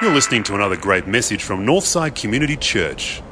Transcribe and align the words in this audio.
You're 0.00 0.12
listening 0.12 0.42
to 0.44 0.54
another 0.54 0.76
great 0.76 1.06
message 1.06 1.44
from 1.44 1.64
Northside 1.64 2.20
Community 2.20 2.56
Church. 2.56 3.22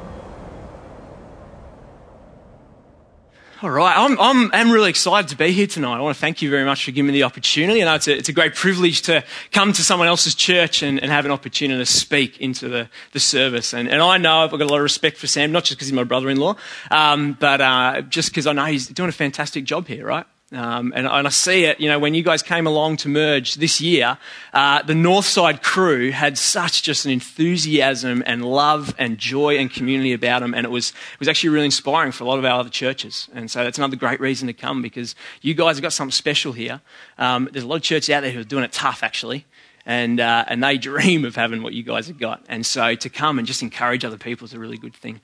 All 3.61 3.69
right, 3.69 3.95
I'm, 3.95 4.19
I'm, 4.19 4.49
I'm 4.53 4.71
really 4.71 4.89
excited 4.89 5.27
to 5.29 5.35
be 5.35 5.51
here 5.51 5.67
tonight. 5.67 5.97
I 5.97 5.99
want 5.99 6.15
to 6.15 6.19
thank 6.21 6.41
you 6.41 6.49
very 6.49 6.63
much 6.63 6.85
for 6.85 6.91
giving 6.91 7.07
me 7.07 7.13
the 7.13 7.23
opportunity. 7.23 7.81
I 7.81 7.85
know 7.85 7.95
it's 7.95 8.07
a, 8.07 8.17
it's 8.17 8.29
a 8.29 8.33
great 8.33 8.55
privilege 8.55 9.03
to 9.03 9.23
come 9.51 9.71
to 9.73 9.83
someone 9.83 10.07
else's 10.07 10.33
church 10.33 10.81
and, 10.81 10.97
and 10.97 11.11
have 11.11 11.25
an 11.25 11.31
opportunity 11.31 11.77
to 11.77 11.85
speak 11.85 12.39
into 12.39 12.69
the, 12.69 12.89
the 13.11 13.19
service. 13.19 13.73
And, 13.73 13.87
and 13.87 14.01
I 14.01 14.17
know 14.17 14.39
I've 14.39 14.51
got 14.51 14.61
a 14.61 14.65
lot 14.65 14.77
of 14.77 14.83
respect 14.83 15.17
for 15.17 15.27
Sam, 15.27 15.51
not 15.51 15.65
just 15.65 15.77
because 15.77 15.89
he's 15.89 15.93
my 15.93 16.05
brother 16.05 16.29
in 16.29 16.37
law, 16.37 16.55
um, 16.89 17.37
but 17.39 17.61
uh, 17.61 18.01
just 18.03 18.29
because 18.29 18.47
I 18.47 18.53
know 18.53 18.65
he's 18.65 18.87
doing 18.87 19.09
a 19.09 19.13
fantastic 19.13 19.65
job 19.65 19.87
here, 19.87 20.05
right? 20.07 20.25
Um, 20.53 20.91
and, 20.93 21.07
and, 21.07 21.27
I 21.27 21.29
see 21.29 21.63
it, 21.63 21.79
you 21.79 21.87
know, 21.87 21.97
when 21.97 22.13
you 22.13 22.23
guys 22.23 22.43
came 22.43 22.67
along 22.67 22.97
to 22.97 23.09
merge 23.09 23.55
this 23.55 23.79
year, 23.79 24.17
uh, 24.51 24.81
the 24.81 24.91
Northside 24.91 25.63
crew 25.63 26.11
had 26.11 26.37
such 26.37 26.83
just 26.83 27.05
an 27.05 27.11
enthusiasm 27.11 28.21
and 28.25 28.43
love 28.43 28.93
and 28.97 29.17
joy 29.17 29.57
and 29.57 29.71
community 29.71 30.11
about 30.11 30.41
them. 30.41 30.53
And 30.53 30.65
it 30.65 30.69
was, 30.69 30.89
it 30.89 31.19
was 31.19 31.29
actually 31.29 31.51
really 31.51 31.65
inspiring 31.65 32.11
for 32.11 32.25
a 32.25 32.27
lot 32.27 32.37
of 32.37 32.43
our 32.43 32.59
other 32.59 32.69
churches. 32.69 33.29
And 33.33 33.49
so 33.49 33.63
that's 33.63 33.77
another 33.77 33.95
great 33.95 34.19
reason 34.19 34.47
to 34.47 34.53
come 34.53 34.81
because 34.81 35.15
you 35.41 35.53
guys 35.53 35.77
have 35.77 35.83
got 35.83 35.93
something 35.93 36.11
special 36.11 36.51
here. 36.51 36.81
Um, 37.17 37.47
there's 37.53 37.63
a 37.63 37.67
lot 37.67 37.77
of 37.77 37.83
churches 37.83 38.09
out 38.09 38.19
there 38.19 38.31
who 38.31 38.41
are 38.41 38.43
doing 38.43 38.65
it 38.65 38.73
tough, 38.73 39.03
actually. 39.03 39.45
And, 39.85 40.19
uh, 40.19 40.43
and 40.49 40.61
they 40.61 40.77
dream 40.89 41.23
of 41.23 41.33
having 41.33 41.63
what 41.63 41.71
you 41.71 41.83
guys 41.83 42.07
have 42.07 42.19
got. 42.19 42.43
And 42.49 42.65
so 42.65 42.93
to 42.95 43.09
come 43.09 43.39
and 43.39 43.47
just 43.47 43.61
encourage 43.61 44.03
other 44.03 44.17
people 44.17 44.43
is 44.43 44.53
a 44.53 44.59
really 44.59 44.77
good 44.77 44.95
thing. 44.95 45.21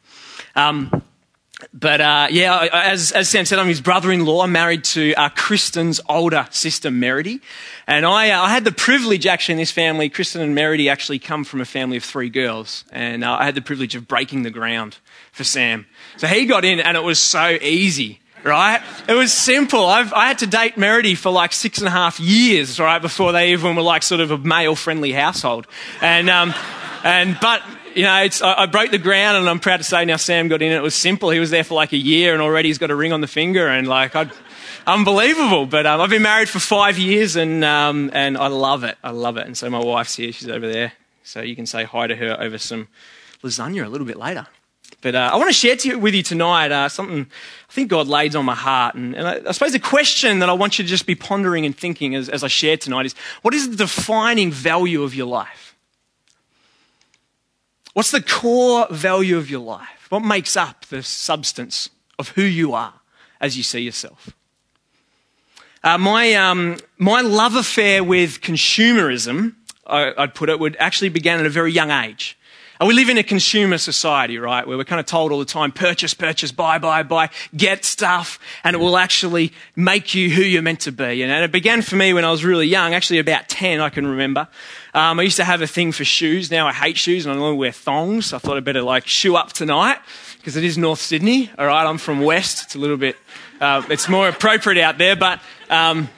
Um, 0.55 1.03
but 1.73 2.01
uh, 2.01 2.27
yeah, 2.29 2.67
as, 2.71 3.11
as 3.11 3.29
Sam 3.29 3.45
said, 3.45 3.57
I'm 3.57 3.67
his 3.67 3.81
brother-in-law. 3.81 4.43
I'm 4.43 4.51
married 4.51 4.83
to 4.85 5.13
uh, 5.15 5.29
Kristen's 5.29 5.99
older 6.07 6.47
sister, 6.51 6.89
Meredy. 6.89 7.41
And 7.87 8.05
I, 8.05 8.29
uh, 8.29 8.43
I 8.43 8.49
had 8.49 8.63
the 8.63 8.71
privilege, 8.71 9.25
actually, 9.25 9.53
in 9.53 9.57
this 9.57 9.71
family, 9.71 10.07
Kristen 10.07 10.41
and 10.41 10.55
Meredy 10.55 10.91
actually 10.91 11.17
come 11.17 11.43
from 11.43 11.59
a 11.59 11.65
family 11.65 11.97
of 11.97 12.03
three 12.03 12.29
girls. 12.29 12.83
And 12.91 13.23
uh, 13.23 13.37
I 13.39 13.45
had 13.45 13.55
the 13.55 13.61
privilege 13.61 13.95
of 13.95 14.07
breaking 14.07 14.43
the 14.43 14.51
ground 14.51 14.97
for 15.31 15.43
Sam. 15.43 15.87
So 16.17 16.27
he 16.27 16.45
got 16.45 16.63
in, 16.63 16.79
and 16.79 16.95
it 16.95 17.03
was 17.03 17.19
so 17.19 17.57
easy, 17.61 18.19
right? 18.43 18.81
It 19.07 19.13
was 19.13 19.33
simple. 19.33 19.85
I've, 19.85 20.13
I 20.13 20.27
had 20.27 20.39
to 20.39 20.47
date 20.47 20.75
Meredy 20.75 21.17
for 21.17 21.31
like 21.31 21.53
six 21.53 21.79
and 21.79 21.87
a 21.87 21.91
half 21.91 22.19
years, 22.19 22.79
right, 22.79 23.01
before 23.01 23.31
they 23.31 23.53
even 23.53 23.75
were 23.75 23.81
like 23.81 24.03
sort 24.03 24.21
of 24.21 24.29
a 24.29 24.37
male-friendly 24.37 25.13
household. 25.13 25.65
And, 26.01 26.29
um, 26.29 26.53
and, 27.03 27.37
but 27.41 27.63
you 27.97 28.03
know, 28.03 28.11
I, 28.11 28.29
I, 28.43 28.65
broke 28.67 28.91
the 28.91 28.99
ground, 28.99 29.37
and 29.37 29.49
I'm 29.49 29.59
proud 29.59 29.77
to 29.77 29.83
say 29.83 30.05
now 30.05 30.17
Sam 30.17 30.47
got 30.49 30.61
in. 30.61 30.71
It 30.71 30.83
was 30.83 30.93
simple. 30.93 31.31
He 31.31 31.39
was 31.39 31.49
there 31.49 31.63
for 31.63 31.73
like 31.73 31.93
a 31.93 31.97
year, 31.97 32.33
and 32.33 32.43
already 32.43 32.69
he's 32.69 32.77
got 32.77 32.91
a 32.91 32.95
ring 32.95 33.11
on 33.11 33.21
the 33.21 33.27
finger, 33.27 33.67
and 33.67 33.87
like, 33.87 34.15
I'd, 34.15 34.31
unbelievable. 34.85 35.65
But 35.65 35.87
um, 35.87 35.99
I've 35.99 36.11
been 36.11 36.21
married 36.21 36.47
for 36.47 36.59
five 36.59 36.99
years, 36.99 37.35
and 37.35 37.65
um, 37.65 38.11
and 38.13 38.37
I 38.37 38.47
love 38.47 38.83
it. 38.83 38.99
I 39.03 39.09
love 39.09 39.37
it. 39.37 39.47
And 39.47 39.57
so 39.57 39.67
my 39.71 39.79
wife's 39.79 40.15
here. 40.15 40.31
She's 40.31 40.47
over 40.47 40.71
there, 40.71 40.93
so 41.23 41.41
you 41.41 41.55
can 41.55 41.65
say 41.65 41.85
hi 41.85 42.05
to 42.05 42.15
her 42.15 42.37
over 42.39 42.59
some 42.59 42.87
lasagna 43.41 43.83
a 43.83 43.89
little 43.89 44.05
bit 44.05 44.17
later. 44.17 44.45
But 45.01 45.15
uh, 45.15 45.31
I 45.33 45.37
want 45.37 45.49
to 45.49 45.53
share 45.53 45.75
to 45.75 45.89
you, 45.89 45.99
with 45.99 46.13
you 46.13 46.23
tonight 46.23 46.71
uh, 46.71 46.89
something 46.89 47.25
I 47.69 47.73
think 47.73 47.89
God 47.89 48.07
laid 48.07 48.35
on 48.35 48.45
my 48.45 48.55
heart. 48.55 48.93
And, 48.93 49.15
and 49.15 49.27
I, 49.27 49.41
I, 49.47 49.51
suppose 49.51 49.71
the 49.71 49.79
question 49.79 50.39
that 50.39 50.49
I 50.49 50.53
want 50.53 50.77
you 50.77 50.85
to 50.85 50.89
just 50.89 51.05
be 51.05 51.15
pondering 51.15 51.65
and 51.65 51.75
thinking 51.75 52.15
as, 52.15 52.29
as 52.29 52.43
I 52.43 52.47
share 52.47 52.77
tonight 52.77 53.05
is 53.05 53.15
what 53.41 53.53
is 53.53 53.69
the 53.69 53.75
defining 53.75 54.51
value 54.51 55.03
of 55.03 55.13
your 55.13 55.27
life? 55.27 55.66
What's 57.97 58.11
the 58.11 58.21
core 58.21 58.85
value 58.91 59.37
of 59.37 59.49
your 59.49 59.61
life? 59.61 60.05
What 60.09 60.19
makes 60.19 60.55
up 60.55 60.85
the 60.85 61.01
substance 61.01 61.89
of 62.19 62.29
who 62.29 62.43
you 62.43 62.75
are 62.75 62.93
as 63.41 63.57
you 63.57 63.63
see 63.63 63.79
yourself? 63.79 64.35
Uh, 65.83 65.97
my, 65.97 66.35
um, 66.35 66.77
my 66.99 67.21
love 67.21 67.55
affair 67.55 68.03
with 68.03 68.39
consumerism, 68.41 69.55
I, 69.87 70.13
would 70.15 70.35
put 70.35 70.49
it, 70.49 70.59
would 70.59 70.75
actually 70.77 71.09
began 71.09 71.39
at 71.39 71.47
a 71.47 71.49
very 71.49 71.71
young 71.71 71.89
age. 71.89 72.36
Uh, 72.79 72.85
we 72.85 72.93
live 72.93 73.09
in 73.09 73.17
a 73.17 73.23
consumer 73.23 73.77
society, 73.77 74.37
right, 74.37 74.67
where 74.67 74.77
we're 74.77 74.83
kind 74.83 74.99
of 74.99 75.05
told 75.05 75.31
all 75.31 75.39
the 75.39 75.45
time, 75.45 75.71
purchase, 75.71 76.13
purchase, 76.13 76.51
buy, 76.51 76.77
buy, 76.77 77.03
buy, 77.03 77.29
get 77.55 77.85
stuff, 77.85 78.39
and 78.63 78.75
it 78.75 78.79
will 78.79 78.97
actually 78.97 79.51
make 79.75 80.13
you 80.13 80.29
who 80.29 80.41
you're 80.41 80.61
meant 80.61 80.81
to 80.81 80.91
be. 80.91 81.23
And, 81.23 81.31
and 81.31 81.43
it 81.43 81.51
began 81.51 81.81
for 81.81 81.95
me 81.95 82.13
when 82.13 82.25
I 82.25 82.31
was 82.31 82.45
really 82.45 82.67
young, 82.67 82.93
actually 82.93 83.19
about 83.19 83.49
10, 83.49 83.79
I 83.79 83.89
can 83.89 84.05
remember. 84.05 84.47
Um, 84.93 85.19
I 85.19 85.23
used 85.23 85.37
to 85.37 85.43
have 85.43 85.61
a 85.61 85.67
thing 85.67 85.91
for 85.91 86.05
shoes. 86.05 86.49
Now 86.49 86.67
I 86.67 86.73
hate 86.73 86.97
shoes 86.97 87.25
and 87.25 87.33
I 87.33 87.41
only 87.41 87.57
wear 87.57 87.71
thongs. 87.71 88.33
I 88.33 88.37
thought 88.39 88.57
I'd 88.57 88.65
better 88.65 88.81
like 88.81 89.07
shoe 89.07 89.35
up 89.35 89.53
tonight 89.53 89.99
because 90.37 90.55
it 90.55 90.63
is 90.63 90.77
North 90.77 90.99
Sydney. 90.99 91.51
All 91.57 91.67
right, 91.67 91.85
I'm 91.85 91.97
from 91.97 92.21
West. 92.21 92.63
It's 92.63 92.75
a 92.75 92.79
little 92.79 92.97
bit, 92.97 93.15
uh, 93.61 93.83
it's 93.89 94.09
more 94.09 94.27
appropriate 94.27 94.81
out 94.81 94.97
there. 94.97 95.15
But 95.15 95.39
um, 95.69 96.09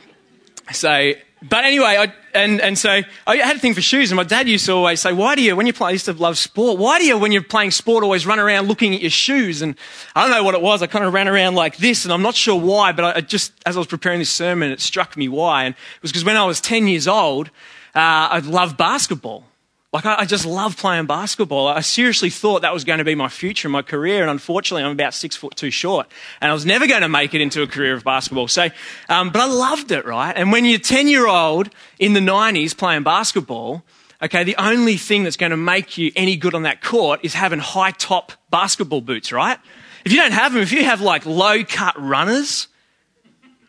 so 0.71 1.13
but 1.41 1.63
anyway, 1.63 1.95
I, 1.97 2.13
and, 2.43 2.61
and 2.61 2.77
so 2.77 3.01
I 3.27 3.35
had 3.37 3.55
a 3.55 3.59
thing 3.59 3.73
for 3.73 3.81
shoes, 3.81 4.11
and 4.11 4.17
my 4.17 4.23
dad 4.23 4.47
used 4.47 4.65
to 4.65 4.73
always 4.73 4.99
say, 4.99 5.13
Why 5.13 5.35
do 5.35 5.41
you, 5.41 5.55
when 5.55 5.67
you 5.67 5.73
play, 5.73 5.89
I 5.89 5.91
used 5.91 6.05
to 6.05 6.13
love 6.13 6.37
sport, 6.37 6.79
why 6.79 6.99
do 6.99 7.05
you, 7.05 7.17
when 7.17 7.31
you're 7.31 7.43
playing 7.43 7.71
sport, 7.71 8.03
always 8.03 8.25
run 8.25 8.39
around 8.39 8.67
looking 8.67 8.95
at 8.95 9.01
your 9.01 9.09
shoes? 9.09 9.61
And 9.61 9.75
I 10.15 10.23
don't 10.23 10.31
know 10.31 10.43
what 10.43 10.55
it 10.55 10.61
was. 10.61 10.81
I 10.81 10.87
kind 10.87 11.05
of 11.05 11.13
ran 11.13 11.27
around 11.27 11.55
like 11.55 11.77
this, 11.77 12.05
and 12.05 12.13
I'm 12.13 12.21
not 12.21 12.35
sure 12.35 12.59
why, 12.59 12.91
but 12.91 13.17
I 13.17 13.21
just, 13.21 13.53
as 13.65 13.75
I 13.75 13.79
was 13.79 13.87
preparing 13.87 14.19
this 14.19 14.31
sermon, 14.31 14.71
it 14.71 14.79
struck 14.81 15.15
me 15.17 15.27
why. 15.27 15.65
And 15.65 15.75
it 15.75 16.01
was 16.01 16.11
because 16.11 16.25
when 16.25 16.37
I 16.37 16.45
was 16.45 16.61
10 16.61 16.87
years 16.87 17.07
old, 17.07 17.47
uh, 17.95 18.29
I 18.31 18.39
loved 18.39 18.77
basketball. 18.77 19.43
Like, 19.91 20.05
I, 20.05 20.19
I 20.19 20.25
just 20.25 20.45
love 20.45 20.77
playing 20.77 21.07
basketball. 21.07 21.67
I 21.67 21.79
seriously 21.79 22.29
thought 22.29 22.61
that 22.61 22.73
was 22.73 22.83
going 22.83 22.99
to 22.99 23.05
be 23.05 23.15
my 23.15 23.27
future, 23.27 23.69
my 23.69 23.81
career, 23.81 24.21
and 24.21 24.29
unfortunately, 24.29 24.83
I'm 24.83 24.91
about 24.91 25.15
six 25.15 25.35
foot 25.35 25.55
too 25.55 25.71
short, 25.71 26.07
and 26.41 26.51
I 26.51 26.53
was 26.53 26.65
never 26.65 26.85
going 26.85 27.01
to 27.01 27.09
make 27.09 27.33
it 27.33 27.41
into 27.41 27.63
a 27.63 27.67
career 27.67 27.95
of 27.95 28.03
basketball. 28.03 28.47
So, 28.47 28.69
um, 29.09 29.31
but 29.31 29.41
I 29.41 29.45
loved 29.45 29.91
it, 29.91 30.05
right? 30.05 30.33
And 30.35 30.51
when 30.51 30.65
you're 30.65 30.79
10 30.79 31.07
year 31.07 31.27
old 31.27 31.69
in 31.97 32.13
the 32.13 32.19
90s 32.19 32.77
playing 32.77 33.01
basketball, 33.01 33.83
okay, 34.21 34.43
the 34.43 34.55
only 34.57 34.97
thing 34.97 35.23
that's 35.23 35.37
going 35.37 35.51
to 35.51 35.57
make 35.57 35.97
you 35.97 36.11
any 36.15 36.37
good 36.37 36.53
on 36.53 36.63
that 36.63 36.83
court 36.83 37.21
is 37.23 37.33
having 37.33 37.57
high 37.57 37.91
top 37.91 38.31
basketball 38.51 39.01
boots, 39.01 39.31
right? 39.31 39.57
If 40.05 40.11
you 40.11 40.19
don't 40.19 40.33
have 40.33 40.53
them, 40.53 40.61
if 40.61 40.71
you 40.71 40.83
have 40.83 41.01
like 41.01 41.25
low 41.25 41.63
cut 41.63 41.99
runners, 41.99 42.67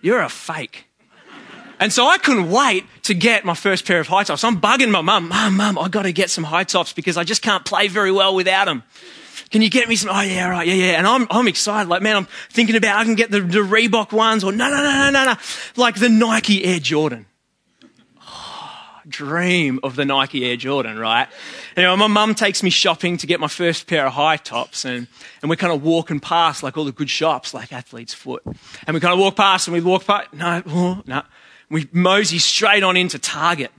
you're 0.03 0.21
a 0.21 0.29
fake. 0.29 0.90
And 1.81 1.91
so 1.91 2.07
I 2.07 2.19
couldn't 2.19 2.51
wait 2.51 2.85
to 3.05 3.15
get 3.15 3.47
my 3.47 3.55
first 3.55 3.87
pair 3.87 4.01
of 4.01 4.07
high 4.07 4.23
tops. 4.23 4.45
I'm 4.45 4.61
bugging 4.61 4.91
my 4.91 5.01
mum, 5.01 5.29
mum, 5.29 5.57
mum, 5.57 5.79
I 5.79 5.89
got 5.89 6.03
to 6.03 6.13
get 6.13 6.29
some 6.29 6.45
high 6.45 6.65
tops 6.65 6.93
because 6.93 7.17
I 7.17 7.25
just 7.25 7.41
can't 7.41 7.65
play 7.65 7.89
very 7.89 8.13
well 8.13 8.35
without 8.35 8.67
them. 8.67 8.83
Can 9.51 9.63
you 9.63 9.71
get 9.71 9.89
me 9.89 9.97
some? 9.97 10.11
Oh 10.15 10.21
yeah, 10.21 10.49
right, 10.49 10.67
yeah, 10.67 10.75
yeah. 10.75 10.93
And 10.93 11.07
I'm, 11.07 11.27
I'm 11.31 11.49
excited. 11.49 11.89
Like, 11.89 12.03
man, 12.03 12.17
I'm 12.17 12.29
thinking 12.51 12.77
about 12.77 12.99
I 12.99 13.05
can 13.05 13.17
get 13.17 13.31
the, 13.31 13.41
the 13.41 13.61
Reebok 13.61 14.13
ones 14.13 14.45
or 14.45 14.53
no, 14.53 14.69
no, 14.71 14.77
no, 14.77 14.83
no, 14.83 15.11
no, 15.11 15.25
no. 15.33 15.35
Like 15.75 15.99
the 15.99 16.11
Nike 16.11 16.65
Air 16.65 16.79
Jordan. 16.79 17.27
Dream 19.09 19.81
of 19.83 19.97
the 19.97 20.05
Nike 20.05 20.49
Air 20.49 20.57
Jordan, 20.57 20.99
right? 20.99 21.29
Anyway, 21.77 21.97
my 21.97 22.07
mum 22.07 22.37
takes 22.37 22.63
me 22.63 22.71
shopping 22.71 23.17
to 23.17 23.27
get 23.27 23.41
my 23.41 23.49
first 23.49 23.89
pair 23.89 24.07
of 24.07 24.13
high 24.13 24.37
tops 24.37 24.85
and, 24.85 25.09
and 25.43 25.51
we're 25.51 25.57
kind 25.57 25.73
of 25.73 25.83
walking 25.83 26.21
past 26.21 26.63
like 26.63 26.77
all 26.77 26.85
the 26.85 26.93
good 26.93 27.11
shops, 27.11 27.53
like 27.53 27.73
Athlete's 27.73 28.15
Foot. 28.15 28.43
And 28.87 28.95
we 28.95 29.01
kind 29.01 29.15
of 29.15 29.19
walk 29.19 29.35
past 29.35 29.67
and 29.67 29.75
we 29.75 29.81
walk 29.81 30.07
past, 30.07 30.33
no, 30.33 30.63
oh, 30.69 31.03
no, 31.07 31.23
we 31.71 31.89
mosey 31.93 32.39
straight 32.39 32.83
on 32.83 32.97
into 32.97 33.19
Target. 33.19 33.71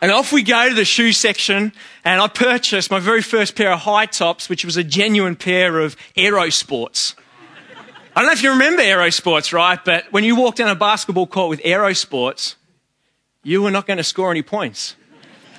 And 0.00 0.12
off 0.12 0.30
we 0.30 0.42
go 0.42 0.68
to 0.68 0.74
the 0.74 0.84
shoe 0.84 1.12
section, 1.12 1.72
and 2.04 2.20
I 2.20 2.28
purchased 2.28 2.90
my 2.90 2.98
very 2.98 3.22
first 3.22 3.56
pair 3.56 3.72
of 3.72 3.80
high 3.80 4.04
tops, 4.04 4.48
which 4.48 4.64
was 4.64 4.76
a 4.76 4.84
genuine 4.84 5.36
pair 5.36 5.78
of 5.78 5.96
Aerosports. 6.16 7.14
I 8.14 8.20
don't 8.20 8.26
know 8.26 8.32
if 8.32 8.42
you 8.42 8.50
remember 8.50 8.82
Aerosports, 8.82 9.52
right? 9.52 9.82
But 9.82 10.04
when 10.10 10.24
you 10.24 10.36
walk 10.36 10.56
down 10.56 10.68
a 10.68 10.74
basketball 10.74 11.26
court 11.26 11.48
with 11.48 11.60
Aerosports, 11.62 12.56
you 13.42 13.62
were 13.62 13.70
not 13.70 13.86
going 13.86 13.96
to 13.96 14.04
score 14.04 14.30
any 14.30 14.42
points. 14.42 14.96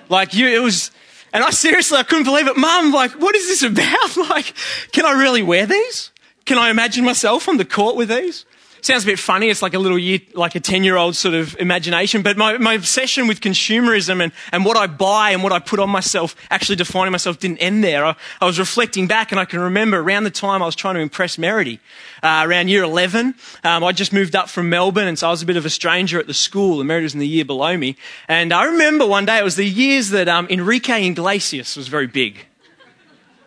Like 0.09 0.33
you, 0.33 0.47
it 0.47 0.61
was, 0.61 0.91
and 1.33 1.43
I 1.43 1.49
seriously, 1.49 1.97
I 1.97 2.03
couldn't 2.03 2.23
believe 2.23 2.47
it. 2.47 2.57
Mum, 2.57 2.91
like, 2.91 3.11
what 3.13 3.35
is 3.35 3.47
this 3.47 3.63
about? 3.63 4.17
Like, 4.29 4.53
can 4.91 5.05
I 5.05 5.19
really 5.19 5.43
wear 5.43 5.65
these? 5.65 6.11
Can 6.45 6.57
I 6.57 6.69
imagine 6.69 7.05
myself 7.05 7.47
on 7.47 7.57
the 7.57 7.65
court 7.65 7.95
with 7.95 8.09
these? 8.09 8.45
Sounds 8.81 9.03
a 9.03 9.07
bit 9.07 9.19
funny. 9.19 9.49
It's 9.49 9.61
like 9.61 9.73
a 9.73 9.79
little 9.79 9.97
year, 9.97 10.19
like 10.33 10.55
a 10.55 10.59
10 10.59 10.83
year 10.83 10.95
old 10.95 11.15
sort 11.15 11.33
of 11.33 11.55
imagination. 11.59 12.21
But 12.21 12.37
my, 12.37 12.57
my 12.57 12.73
obsession 12.73 13.27
with 13.27 13.41
consumerism 13.41 14.21
and, 14.21 14.31
and 14.51 14.65
what 14.65 14.77
I 14.77 14.87
buy 14.87 15.31
and 15.31 15.43
what 15.43 15.51
I 15.51 15.59
put 15.59 15.79
on 15.79 15.89
myself, 15.89 16.35
actually 16.49 16.75
defining 16.77 17.11
myself, 17.11 17.39
didn't 17.39 17.59
end 17.59 17.83
there. 17.83 18.05
I, 18.05 18.15
I 18.41 18.45
was 18.45 18.59
reflecting 18.59 19.07
back 19.07 19.31
and 19.31 19.39
I 19.39 19.45
can 19.45 19.59
remember 19.59 19.99
around 19.99 20.23
the 20.23 20.31
time 20.31 20.63
I 20.63 20.65
was 20.65 20.75
trying 20.75 20.95
to 20.95 21.01
impress 21.01 21.37
Meredy, 21.37 21.79
uh, 22.23 22.43
around 22.45 22.69
year 22.69 22.83
11. 22.83 23.35
Um, 23.63 23.83
I 23.83 23.91
just 23.91 24.13
moved 24.13 24.35
up 24.35 24.49
from 24.49 24.69
Melbourne 24.69 25.07
and 25.07 25.19
so 25.19 25.27
I 25.27 25.31
was 25.31 25.41
a 25.41 25.45
bit 25.45 25.57
of 25.57 25.65
a 25.65 25.69
stranger 25.69 26.19
at 26.19 26.27
the 26.27 26.33
school 26.33 26.81
and 26.81 26.89
Meredy 26.89 27.03
was 27.03 27.13
in 27.13 27.19
the 27.19 27.27
year 27.27 27.45
below 27.45 27.77
me. 27.77 27.95
And 28.27 28.53
I 28.53 28.65
remember 28.65 29.05
one 29.05 29.25
day, 29.25 29.37
it 29.37 29.43
was 29.43 29.55
the 29.55 29.65
years 29.65 30.09
that 30.09 30.27
um, 30.27 30.47
Enrique 30.49 31.05
Iglesias 31.05 31.75
was 31.75 31.87
very 31.87 32.07
big. 32.07 32.46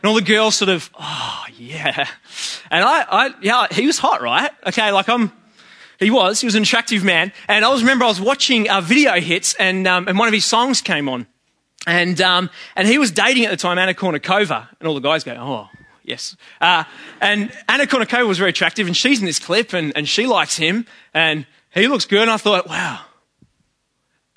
And 0.03 0.09
all 0.09 0.15
the 0.15 0.23
girls 0.23 0.57
sort 0.57 0.71
of, 0.71 0.91
oh, 0.99 1.45
yeah. 1.59 2.09
And 2.71 2.85
I, 2.85 3.05
I, 3.11 3.35
yeah, 3.43 3.67
he 3.71 3.87
was 3.87 3.99
hot, 3.99 4.23
right? 4.23 4.51
Okay, 4.67 4.91
like 4.93 5.09
I'm, 5.09 5.31
he 5.99 6.11
was, 6.11 6.41
he 6.41 6.47
was 6.47 6.55
an 6.55 6.63
attractive 6.63 7.05
man. 7.05 7.33
And 7.49 7.65
I 7.65 7.69
was 7.69 7.83
remember 7.83 8.07
I 8.07 8.09
was 8.09 8.21
watching 8.21 8.71
uh, 8.71 8.81
video 8.81 9.21
hits 9.21 9.55
and, 9.55 9.87
um, 9.87 10.09
and 10.09 10.19
one 10.19 10.27
of 10.27 10.35
his 10.35 10.47
songs 10.47 10.81
came 10.81 11.09
on. 11.09 11.27
And, 11.87 12.21
um, 12.21 12.51
and 12.77 12.89
he 12.89 12.99
was 12.99 13.11
dating 13.11 13.45
at 13.45 13.51
the 13.51 13.57
time 13.57 13.79
Anna 13.79 13.93
Kournikova. 13.93 14.69
And 14.79 14.89
all 14.89 14.95
the 14.95 15.01
guys 15.01 15.25
go, 15.25 15.35
oh, 15.39 15.69
yes. 16.03 16.37
Uh, 16.61 16.85
and 17.21 17.53
Anna 17.69 17.85
Kournikova 17.85 18.27
was 18.27 18.39
very 18.39 18.51
attractive 18.51 18.87
and 18.87 18.97
she's 18.97 19.21
in 19.21 19.27
this 19.27 19.39
clip 19.39 19.75
and, 19.75 19.93
and 19.95 20.09
she 20.09 20.27
likes 20.27 20.57
him. 20.57 20.87
And 21.13 21.47
he 21.75 21.89
looks 21.89 22.07
good. 22.07 22.23
And 22.23 22.31
I 22.31 22.39
thought, 22.39 22.67
wow. 22.67 23.01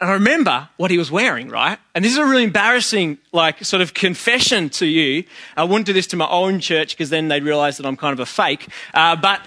And 0.03 0.11
I 0.11 0.15
remember 0.15 0.67
what 0.75 0.91
he 0.91 0.97
was 0.97 1.09
wearing, 1.09 1.47
right? 1.47 1.79
And 1.95 2.03
this 2.03 2.11
is 2.11 2.17
a 2.17 2.25
really 2.25 2.43
embarrassing, 2.43 3.19
like, 3.31 3.63
sort 3.63 3.81
of 3.81 3.93
confession 3.93 4.69
to 4.71 4.85
you. 4.85 5.23
I 5.55 5.63
wouldn't 5.63 5.85
do 5.85 5.93
this 5.93 6.07
to 6.07 6.17
my 6.17 6.27
own 6.27 6.59
church 6.59 6.89
because 6.89 7.09
then 7.09 7.29
they'd 7.29 7.41
realize 7.41 7.77
that 7.77 7.85
I'm 7.85 7.95
kind 7.95 8.11
of 8.11 8.19
a 8.19 8.25
fake. 8.25 8.67
Uh, 8.93 9.15
but 9.15 9.39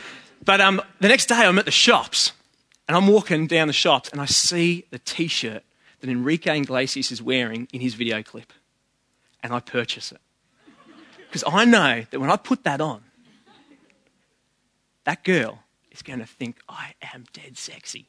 but 0.46 0.62
um, 0.62 0.80
the 0.98 1.08
next 1.08 1.26
day 1.26 1.34
I'm 1.34 1.58
at 1.58 1.66
the 1.66 1.70
shops 1.70 2.32
and 2.88 2.96
I'm 2.96 3.06
walking 3.06 3.46
down 3.46 3.66
the 3.66 3.74
shops 3.74 4.08
and 4.08 4.18
I 4.18 4.24
see 4.24 4.86
the 4.90 4.98
t 4.98 5.26
shirt 5.26 5.62
that 6.00 6.08
Enrique 6.08 6.58
Iglesias 6.58 7.12
is 7.12 7.20
wearing 7.20 7.68
in 7.74 7.82
his 7.82 7.92
video 7.92 8.22
clip. 8.22 8.50
And 9.42 9.52
I 9.52 9.60
purchase 9.60 10.10
it. 10.10 10.22
Because 11.28 11.44
I 11.46 11.66
know 11.66 12.06
that 12.10 12.18
when 12.18 12.30
I 12.30 12.36
put 12.36 12.64
that 12.64 12.80
on, 12.80 13.02
that 15.04 15.22
girl 15.22 15.58
is 15.90 16.00
going 16.00 16.20
to 16.20 16.26
think 16.26 16.56
I 16.66 16.94
am 17.12 17.26
dead 17.34 17.58
sexy. 17.58 18.06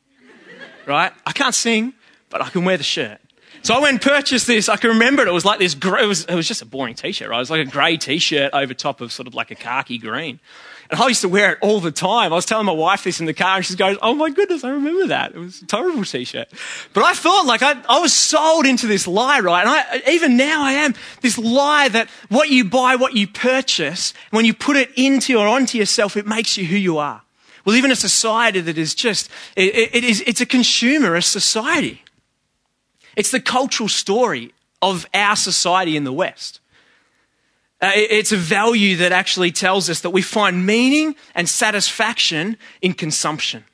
Right? 0.86 1.12
I 1.26 1.34
can't 1.34 1.54
sing, 1.54 1.94
but 2.38 2.46
I 2.46 2.50
can 2.50 2.66
wear 2.66 2.78
the 2.78 2.84
shirt. 2.84 3.20
So 3.64 3.74
I 3.74 3.80
went 3.80 3.94
and 3.94 4.02
purchased 4.02 4.48
this. 4.48 4.70
I 4.70 4.78
can 4.78 4.92
remember 4.92 5.24
it. 5.24 5.28
It 5.28 5.34
was 5.34 5.44
like 5.44 5.60
this, 5.60 5.74
it 5.74 6.08
was, 6.08 6.26
it 6.26 6.36
was 6.36 6.48
just 6.48 6.62
a 6.62 6.66
boring 6.66 6.94
t 6.94 7.12
shirt, 7.12 7.30
right? 7.30 7.38
It 7.38 7.40
was 7.40 7.50
like 7.50 7.68
a 7.68 7.70
grey 7.70 7.98
t 7.98 8.20
shirt 8.20 8.54
over 8.54 8.74
top 8.74 9.02
of 9.02 9.12
sort 9.12 9.28
of 9.28 9.34
like 9.34 9.52
a 9.52 9.56
khaki 9.56 9.98
green. 9.98 10.40
And 10.90 11.02
I 11.02 11.08
used 11.08 11.22
to 11.22 11.30
wear 11.30 11.54
it 11.54 11.58
all 11.62 11.82
the 11.82 11.92
time. 11.92 12.32
I 12.32 12.36
was 12.36 12.46
telling 12.46 12.66
my 12.66 12.72
wife 12.72 13.04
this 13.04 13.20
in 13.20 13.26
the 13.26 13.34
car, 13.34 13.58
and 13.58 13.66
she 13.66 13.76
goes, 13.76 13.98
Oh 14.02 14.16
my 14.16 14.30
goodness, 14.30 14.64
I 14.64 14.70
remember 14.70 15.08
that. 15.08 15.36
It 15.36 15.40
was 15.40 15.62
a 15.62 15.66
terrible 15.66 16.04
t 16.06 16.24
shirt. 16.24 16.48
But 16.94 17.04
I 17.04 17.14
thought, 17.14 17.46
like, 17.46 17.62
I, 17.62 17.82
I 17.90 18.00
was 18.00 18.14
sold 18.14 18.66
into 18.66 18.88
this 18.88 19.08
lie, 19.08 19.40
right? 19.40 19.62
And 19.62 19.70
I, 19.70 20.12
even 20.12 20.38
now 20.38 20.64
I 20.64 20.74
am. 20.74 20.94
This 21.22 21.38
lie 21.38 21.90
that 21.90 22.10
what 22.30 22.50
you 22.50 22.64
buy, 22.64 22.96
what 22.96 23.16
you 23.16 23.28
purchase, 23.28 24.14
when 24.30 24.46
you 24.46 24.54
put 24.54 24.78
it 24.78 24.92
into 24.96 25.36
or 25.38 25.48
onto 25.48 25.78
yourself, 25.78 26.16
it 26.16 26.28
makes 26.28 26.56
you 26.56 26.66
who 26.66 26.78
you 26.78 27.00
are. 27.00 27.24
We 27.66 27.74
live 27.74 27.84
in 27.84 27.92
a 27.92 27.98
society 27.98 28.62
that 28.62 28.78
is 28.78 28.96
just, 28.96 29.30
it, 29.58 29.94
it 29.94 30.04
is, 30.06 30.24
it's 30.26 30.40
a 30.40 30.46
consumerist 30.46 31.26
society. 31.26 32.02
It's 33.18 33.32
the 33.32 33.42
cultural 33.42 33.90
story 33.90 34.54
of 34.82 35.06
our 35.14 35.36
society 35.36 35.98
in 35.98 36.06
the 36.06 36.14
West. 36.14 36.62
Uh, 37.82 37.92
it's 37.96 38.32
a 38.32 38.38
value 38.38 38.96
that 38.98 39.12
actually 39.12 39.52
tells 39.52 39.90
us 39.90 40.02
that 40.02 40.12
we 40.12 40.22
find 40.22 40.66
meaning 40.66 41.16
and 41.36 41.50
satisfaction 41.50 42.58
in 42.82 42.94
consumption. 42.94 43.66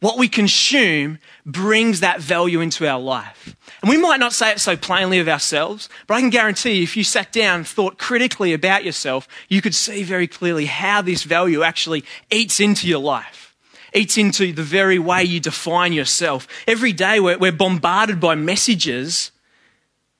What 0.00 0.18
we 0.18 0.28
consume 0.28 1.18
brings 1.44 2.00
that 2.00 2.20
value 2.20 2.60
into 2.60 2.86
our 2.86 3.00
life. 3.00 3.56
And 3.82 3.90
we 3.90 3.96
might 3.96 4.20
not 4.20 4.32
say 4.32 4.52
it 4.52 4.60
so 4.60 4.76
plainly 4.76 5.18
of 5.18 5.28
ourselves, 5.28 5.88
but 6.06 6.14
I 6.14 6.20
can 6.20 6.30
guarantee 6.30 6.76
you, 6.76 6.82
if 6.84 6.96
you 6.96 7.04
sat 7.04 7.32
down 7.32 7.56
and 7.56 7.68
thought 7.68 7.98
critically 7.98 8.52
about 8.52 8.84
yourself, 8.84 9.28
you 9.48 9.60
could 9.60 9.74
see 9.74 10.04
very 10.04 10.26
clearly 10.26 10.66
how 10.66 11.02
this 11.02 11.24
value 11.24 11.62
actually 11.62 12.04
eats 12.30 12.60
into 12.60 12.86
your 12.86 13.00
life, 13.00 13.47
eats 13.94 14.18
into 14.18 14.52
the 14.52 14.62
very 14.62 14.98
way 14.98 15.24
you 15.24 15.40
define 15.40 15.92
yourself. 15.92 16.46
Every 16.66 16.92
day 16.92 17.20
we're, 17.20 17.38
we're 17.38 17.52
bombarded 17.52 18.20
by 18.20 18.34
messages 18.34 19.30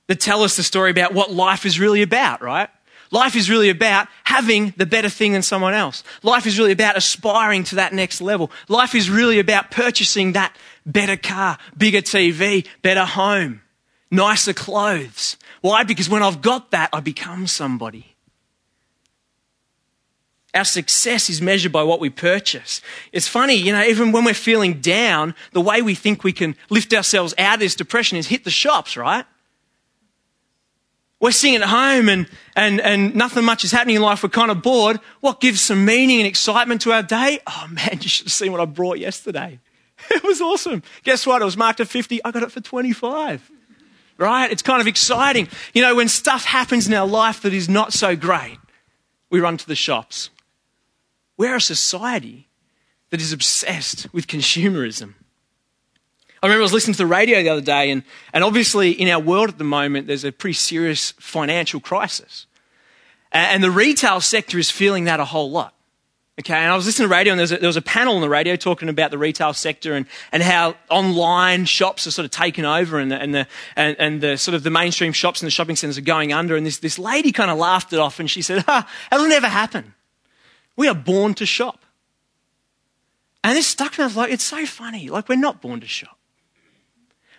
that 0.06 0.20
tell 0.20 0.42
us 0.42 0.56
the 0.56 0.62
story 0.62 0.90
about 0.90 1.14
what 1.14 1.30
life 1.30 1.66
is 1.66 1.78
really 1.78 2.02
about, 2.02 2.42
right? 2.42 2.70
Life 3.10 3.36
is 3.36 3.48
really 3.48 3.70
about 3.70 4.08
having 4.24 4.74
the 4.76 4.86
better 4.86 5.08
thing 5.08 5.32
than 5.32 5.42
someone 5.42 5.74
else. 5.74 6.04
Life 6.22 6.46
is 6.46 6.58
really 6.58 6.72
about 6.72 6.96
aspiring 6.96 7.64
to 7.64 7.76
that 7.76 7.92
next 7.92 8.20
level. 8.20 8.50
Life 8.68 8.94
is 8.94 9.08
really 9.08 9.38
about 9.38 9.70
purchasing 9.70 10.32
that 10.32 10.54
better 10.84 11.16
car, 11.16 11.58
bigger 11.76 12.02
TV, 12.02 12.66
better 12.82 13.04
home, 13.04 13.62
nicer 14.10 14.52
clothes. 14.52 15.36
Why? 15.60 15.84
Because 15.84 16.08
when 16.08 16.22
I've 16.22 16.42
got 16.42 16.70
that, 16.72 16.90
I 16.92 17.00
become 17.00 17.46
somebody. 17.46 18.14
Our 20.58 20.64
success 20.64 21.30
is 21.30 21.40
measured 21.40 21.70
by 21.70 21.84
what 21.84 22.00
we 22.00 22.10
purchase. 22.10 22.82
It's 23.12 23.28
funny, 23.28 23.54
you 23.54 23.72
know, 23.72 23.84
even 23.84 24.10
when 24.10 24.24
we're 24.24 24.34
feeling 24.34 24.80
down, 24.80 25.36
the 25.52 25.60
way 25.60 25.82
we 25.82 25.94
think 25.94 26.24
we 26.24 26.32
can 26.32 26.56
lift 26.68 26.92
ourselves 26.92 27.32
out 27.38 27.54
of 27.54 27.60
this 27.60 27.76
depression 27.76 28.18
is 28.18 28.26
hit 28.26 28.42
the 28.42 28.50
shops, 28.50 28.96
right? 28.96 29.24
We're 31.20 31.30
sitting 31.30 31.54
at 31.54 31.68
home 31.68 32.08
and, 32.08 32.28
and, 32.56 32.80
and 32.80 33.14
nothing 33.14 33.44
much 33.44 33.62
is 33.62 33.70
happening 33.70 33.94
in 33.94 34.02
life. 34.02 34.24
We're 34.24 34.30
kind 34.30 34.50
of 34.50 34.60
bored. 34.60 34.98
What 35.20 35.40
gives 35.40 35.60
some 35.60 35.84
meaning 35.84 36.18
and 36.18 36.26
excitement 36.26 36.80
to 36.82 36.92
our 36.92 37.04
day? 37.04 37.38
Oh 37.46 37.68
man, 37.70 37.90
you 38.00 38.08
should 38.08 38.26
have 38.26 38.32
seen 38.32 38.50
what 38.50 38.60
I 38.60 38.64
brought 38.64 38.98
yesterday. 38.98 39.60
It 40.10 40.24
was 40.24 40.40
awesome. 40.40 40.82
Guess 41.04 41.24
what? 41.24 41.40
It 41.40 41.44
was 41.44 41.56
marked 41.56 41.78
at 41.78 41.86
50. 41.86 42.24
I 42.24 42.32
got 42.32 42.42
it 42.42 42.50
for 42.50 42.60
25. 42.60 43.48
Right? 44.16 44.50
It's 44.50 44.62
kind 44.62 44.80
of 44.80 44.88
exciting. 44.88 45.46
You 45.72 45.82
know, 45.82 45.94
when 45.94 46.08
stuff 46.08 46.44
happens 46.44 46.88
in 46.88 46.94
our 46.94 47.06
life 47.06 47.42
that 47.42 47.52
is 47.52 47.68
not 47.68 47.92
so 47.92 48.16
great, 48.16 48.58
we 49.30 49.38
run 49.38 49.56
to 49.56 49.66
the 49.66 49.76
shops. 49.76 50.30
We're 51.38 51.56
a 51.56 51.60
society 51.60 52.48
that 53.10 53.20
is 53.20 53.32
obsessed 53.32 54.12
with 54.12 54.26
consumerism. 54.26 55.14
I 56.42 56.46
remember 56.46 56.62
I 56.62 56.64
was 56.64 56.72
listening 56.72 56.94
to 56.94 56.98
the 56.98 57.06
radio 57.06 57.42
the 57.42 57.48
other 57.48 57.60
day, 57.62 57.90
and, 57.90 58.02
and 58.32 58.44
obviously 58.44 58.90
in 58.90 59.08
our 59.08 59.18
world 59.20 59.48
at 59.48 59.58
the 59.58 59.64
moment, 59.64 60.06
there's 60.06 60.24
a 60.24 60.32
pretty 60.32 60.54
serious 60.54 61.12
financial 61.12 61.80
crisis. 61.80 62.46
And 63.32 63.62
the 63.62 63.70
retail 63.70 64.20
sector 64.20 64.58
is 64.58 64.70
feeling 64.70 65.04
that 65.04 65.20
a 65.20 65.24
whole 65.24 65.50
lot. 65.50 65.74
Okay, 66.40 66.54
and 66.54 66.70
I 66.70 66.76
was 66.76 66.86
listening 66.86 67.08
to 67.08 67.14
radio, 67.14 67.32
and 67.32 67.40
there 67.40 67.42
was, 67.42 67.52
a, 67.52 67.56
there 67.56 67.68
was 67.68 67.76
a 67.76 67.82
panel 67.82 68.14
on 68.14 68.20
the 68.20 68.28
radio 68.28 68.54
talking 68.54 68.88
about 68.88 69.10
the 69.10 69.18
retail 69.18 69.52
sector 69.52 69.94
and, 69.94 70.06
and 70.30 70.40
how 70.40 70.76
online 70.88 71.64
shops 71.64 72.06
are 72.06 72.12
sort 72.12 72.24
of 72.24 72.30
taken 72.30 72.64
over, 72.64 73.00
and 73.00 73.10
the, 73.10 73.20
and 73.20 73.34
the 73.34 73.46
and, 73.74 73.96
and 73.98 74.20
the 74.20 74.38
sort 74.38 74.54
of 74.54 74.62
the 74.62 74.70
mainstream 74.70 75.12
shops 75.12 75.42
and 75.42 75.48
the 75.48 75.50
shopping 75.50 75.74
centres 75.74 75.98
are 75.98 76.02
going 76.02 76.32
under. 76.32 76.54
And 76.54 76.64
this 76.64 76.78
this 76.78 76.96
lady 76.96 77.32
kind 77.32 77.50
of 77.50 77.58
laughed 77.58 77.92
it 77.92 77.98
off, 77.98 78.20
and 78.20 78.30
she 78.30 78.40
said, 78.40 78.62
"Ha, 78.62 78.88
it'll 79.10 79.26
never 79.26 79.48
happen. 79.48 79.94
We 80.78 80.88
are 80.88 80.94
born 80.94 81.34
to 81.34 81.44
shop." 81.44 81.84
And 83.42 83.56
this 83.56 83.66
stuck 83.66 83.98
me. 83.98 84.04
I 84.04 84.06
was 84.06 84.16
like, 84.16 84.32
"It's 84.32 84.44
so 84.44 84.64
funny. 84.64 85.10
Like 85.10 85.28
we're 85.28 85.36
not 85.36 85.60
born 85.60 85.80
to 85.80 85.86
shop." 85.86 86.16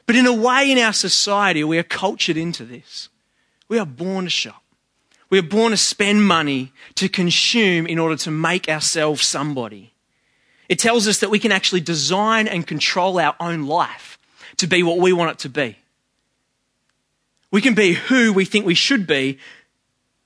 But 0.06 0.16
in 0.16 0.26
a 0.26 0.34
way, 0.34 0.72
in 0.72 0.78
our 0.78 0.94
society, 0.94 1.64
we 1.64 1.78
are 1.78 1.84
cultured 1.84 2.36
into 2.36 2.66
this. 2.66 3.10
We 3.68 3.80
are 3.80 3.86
born 3.86 4.26
to 4.26 4.30
shop. 4.30 4.64
We 5.30 5.40
are 5.40 5.44
born 5.44 5.72
to 5.72 5.78
spend 5.78 6.26
money 6.26 6.74
to 6.96 7.08
consume 7.08 7.88
in 7.88 8.00
order 8.00 8.18
to 8.18 8.32
make 8.32 8.68
ourselves 8.68 9.26
somebody. 9.26 9.94
It 10.68 10.80
tells 10.80 11.08
us 11.08 11.20
that 11.20 11.30
we 11.30 11.40
can 11.40 11.52
actually 11.52 11.82
design 11.82 12.48
and 12.48 12.68
control 12.68 13.20
our 13.20 13.36
own 13.40 13.68
life 13.68 14.18
to 14.58 14.68
be 14.68 14.84
what 14.84 14.98
we 14.98 15.14
want 15.14 15.32
it 15.32 15.40
to 15.40 15.50
be. 15.50 15.78
We 17.52 17.62
can 17.62 17.74
be 17.74 17.94
who 17.94 18.34
we 18.34 18.46
think 18.46 18.66
we 18.66 18.76
should 18.76 19.08
be 19.08 19.40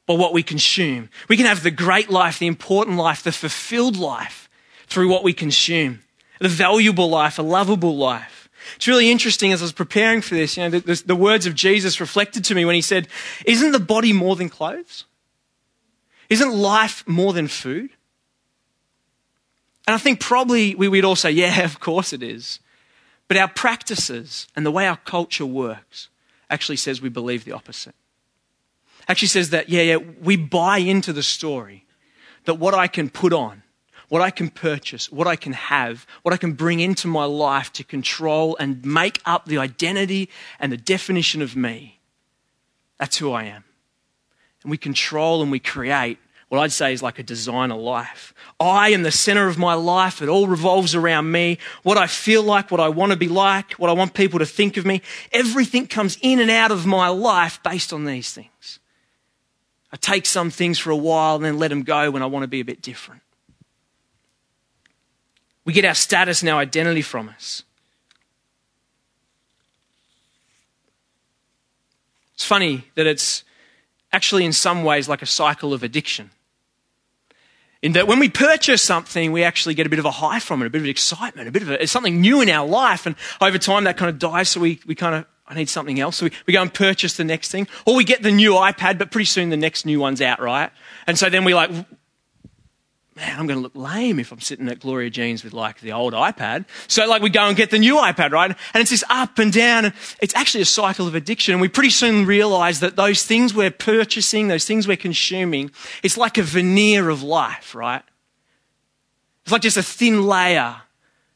by 0.05 0.13
what 0.15 0.33
we 0.33 0.43
consume. 0.43 1.09
We 1.29 1.37
can 1.37 1.45
have 1.45 1.63
the 1.63 1.71
great 1.71 2.09
life, 2.09 2.39
the 2.39 2.47
important 2.47 2.97
life, 2.97 3.23
the 3.23 3.31
fulfilled 3.31 3.97
life 3.97 4.49
through 4.87 5.09
what 5.09 5.23
we 5.23 5.33
consume, 5.33 6.01
the 6.39 6.49
valuable 6.49 7.09
life, 7.09 7.39
a 7.39 7.43
lovable 7.43 7.95
life. 7.95 8.49
It's 8.75 8.87
really 8.87 9.11
interesting 9.11 9.51
as 9.51 9.61
I 9.61 9.65
was 9.65 9.73
preparing 9.73 10.21
for 10.21 10.35
this, 10.35 10.57
you 10.57 10.63
know, 10.63 10.69
the, 10.69 10.79
the, 10.79 11.03
the, 11.07 11.15
words 11.15 11.45
of 11.45 11.55
Jesus 11.55 11.99
reflected 11.99 12.45
to 12.45 12.55
me 12.55 12.65
when 12.65 12.75
he 12.75 12.81
said, 12.81 13.07
Isn't 13.45 13.71
the 13.71 13.79
body 13.79 14.13
more 14.13 14.35
than 14.35 14.49
clothes? 14.49 15.05
Isn't 16.29 16.53
life 16.53 17.05
more 17.07 17.33
than 17.33 17.47
food? 17.47 17.89
And 19.85 19.93
I 19.93 19.97
think 19.97 20.19
probably 20.21 20.75
we 20.75 20.87
would 20.87 21.03
all 21.03 21.15
say, 21.15 21.31
Yeah, 21.31 21.63
of 21.63 21.79
course 21.79 22.13
it 22.13 22.23
is. 22.23 22.59
But 23.27 23.37
our 23.37 23.47
practices 23.47 24.47
and 24.55 24.65
the 24.65 24.71
way 24.71 24.87
our 24.87 24.97
culture 24.97 25.45
works 25.45 26.09
actually 26.49 26.77
says 26.77 27.01
we 27.01 27.09
believe 27.09 27.45
the 27.45 27.51
opposite. 27.51 27.95
Actually 29.07 29.27
says 29.27 29.49
that, 29.49 29.69
yeah, 29.69 29.81
yeah, 29.81 29.97
we 29.97 30.35
buy 30.35 30.77
into 30.77 31.13
the 31.13 31.23
story 31.23 31.85
that 32.45 32.55
what 32.55 32.73
I 32.73 32.87
can 32.87 33.09
put 33.09 33.33
on 33.33 33.63
what 34.13 34.21
I 34.21 34.29
can 34.29 34.51
purchase, 34.51 35.11
what 35.11 35.25
I 35.25 35.35
can 35.35 35.53
have, 35.53 36.05
what 36.21 36.35
I 36.35 36.37
can 36.37 36.53
bring 36.53 36.79
into 36.79 37.07
my 37.07 37.25
life 37.25 37.73
to 37.73 37.83
control 37.83 38.55
and 38.59 38.85
make 38.85 39.19
up 39.25 39.45
the 39.45 39.57
identity 39.57 40.29
and 40.59 40.71
the 40.71 40.77
definition 40.77 41.41
of 41.41 41.55
me. 41.55 41.99
That's 42.99 43.17
who 43.17 43.31
I 43.31 43.45
am. 43.45 43.63
And 44.61 44.69
we 44.69 44.77
control 44.77 45.41
and 45.41 45.49
we 45.49 45.57
create 45.57 46.19
what 46.49 46.59
I'd 46.59 46.71
say 46.71 46.93
is 46.93 47.01
like 47.01 47.17
a 47.17 47.23
designer 47.23 47.75
life. 47.75 48.35
I 48.59 48.89
am 48.89 49.01
the 49.01 49.09
center 49.09 49.47
of 49.47 49.57
my 49.57 49.73
life. 49.73 50.21
It 50.21 50.29
all 50.29 50.45
revolves 50.45 50.93
around 50.93 51.31
me. 51.31 51.57
What 51.81 51.97
I 51.97 52.05
feel 52.05 52.43
like, 52.43 52.69
what 52.69 52.79
I 52.79 52.89
want 52.89 53.13
to 53.13 53.17
be 53.17 53.27
like, 53.27 53.71
what 53.73 53.89
I 53.89 53.93
want 53.93 54.13
people 54.13 54.37
to 54.37 54.45
think 54.45 54.77
of 54.77 54.85
me. 54.85 55.01
Everything 55.31 55.87
comes 55.87 56.19
in 56.21 56.39
and 56.39 56.51
out 56.51 56.69
of 56.69 56.85
my 56.85 57.07
life 57.07 57.59
based 57.63 57.91
on 57.91 58.05
these 58.05 58.31
things. 58.31 58.77
I 59.93 59.95
take 59.95 60.25
some 60.25 60.49
things 60.49 60.79
for 60.79 60.89
a 60.89 60.97
while 60.97 61.35
and 61.35 61.45
then 61.45 61.59
let 61.59 61.67
them 61.67 61.83
go 61.83 62.09
when 62.09 62.23
I 62.23 62.25
want 62.25 62.41
to 62.43 62.47
be 62.47 62.59
a 62.59 62.65
bit 62.65 62.81
different. 62.81 63.21
We 65.65 65.71
get 65.71 65.85
our 65.85 65.93
status 65.93 66.41
and 66.41 66.49
our 66.49 66.59
identity 66.59 67.03
from 67.03 67.29
us. 67.29 67.61
It's 72.33 72.43
funny 72.43 72.85
that 72.95 73.05
it's 73.05 73.43
actually, 74.11 74.45
in 74.45 74.51
some 74.51 74.83
ways, 74.83 75.07
like 75.07 75.21
a 75.21 75.27
cycle 75.27 75.73
of 75.73 75.83
addiction. 75.83 76.31
In 77.83 77.91
that 77.93 78.07
when 78.07 78.17
we 78.17 78.29
purchase 78.29 78.81
something, 78.81 79.31
we 79.31 79.43
actually 79.43 79.75
get 79.75 79.85
a 79.85 79.89
bit 79.89 79.99
of 79.99 80.05
a 80.05 80.11
high 80.11 80.39
from 80.39 80.63
it, 80.63 80.65
a 80.65 80.69
bit 80.71 80.81
of 80.81 80.87
excitement, 80.87 81.47
a 81.47 81.51
bit 81.51 81.61
of 81.61 81.69
a, 81.69 81.83
it's 81.83 81.91
something 81.91 82.19
new 82.19 82.41
in 82.41 82.49
our 82.49 82.67
life. 82.67 83.05
And 83.05 83.15
over 83.39 83.59
time, 83.59 83.83
that 83.83 83.97
kind 83.97 84.09
of 84.09 84.17
dies. 84.17 84.49
So 84.49 84.59
we, 84.59 84.79
we 84.87 84.95
kind 84.95 85.15
of, 85.15 85.25
I 85.47 85.55
need 85.55 85.69
something 85.69 85.99
else. 85.99 86.17
So 86.17 86.25
we, 86.25 86.31
we 86.47 86.53
go 86.53 86.61
and 86.61 86.73
purchase 86.73 87.17
the 87.17 87.23
next 87.23 87.51
thing. 87.51 87.67
Or 87.85 87.95
we 87.95 88.03
get 88.03 88.23
the 88.23 88.31
new 88.31 88.53
iPad, 88.53 88.97
but 88.97 89.11
pretty 89.11 89.25
soon 89.25 89.49
the 89.49 89.57
next 89.57 89.85
new 89.85 89.99
one's 89.99 90.21
out, 90.21 90.39
right? 90.39 90.71
And 91.05 91.17
so 91.19 91.29
then 91.29 91.43
we 91.43 91.53
like, 91.53 91.69
man, 93.15 93.39
I'm 93.39 93.45
going 93.45 93.59
to 93.59 93.61
look 93.61 93.75
lame 93.75 94.19
if 94.19 94.31
I'm 94.31 94.39
sitting 94.39 94.69
at 94.69 94.79
Gloria 94.79 95.09
Jeans 95.09 95.43
with 95.43 95.53
like 95.53 95.81
the 95.81 95.91
old 95.91 96.13
iPad. 96.13 96.65
So 96.87 97.05
like 97.07 97.21
we 97.21 97.29
go 97.29 97.41
and 97.41 97.57
get 97.57 97.71
the 97.71 97.79
new 97.79 97.95
iPad, 97.95 98.31
right? 98.31 98.55
And 98.73 98.81
it's 98.81 98.91
this 98.91 99.03
up 99.09 99.37
and 99.37 99.51
down. 99.51 99.85
And 99.85 99.93
it's 100.21 100.33
actually 100.35 100.61
a 100.61 100.65
cycle 100.65 101.07
of 101.07 101.15
addiction. 101.15 101.53
And 101.53 101.61
we 101.61 101.67
pretty 101.67 101.89
soon 101.89 102.25
realize 102.25 102.79
that 102.79 102.95
those 102.95 103.23
things 103.23 103.53
we're 103.53 103.69
purchasing, 103.69 104.47
those 104.47 104.65
things 104.65 104.87
we're 104.87 104.97
consuming, 104.97 105.71
it's 106.01 106.17
like 106.17 106.37
a 106.37 106.43
veneer 106.43 107.09
of 107.09 107.21
life, 107.21 107.75
right? 107.75 108.03
It's 109.43 109.51
like 109.51 109.61
just 109.61 109.77
a 109.77 109.83
thin 109.83 110.23
layer 110.25 110.82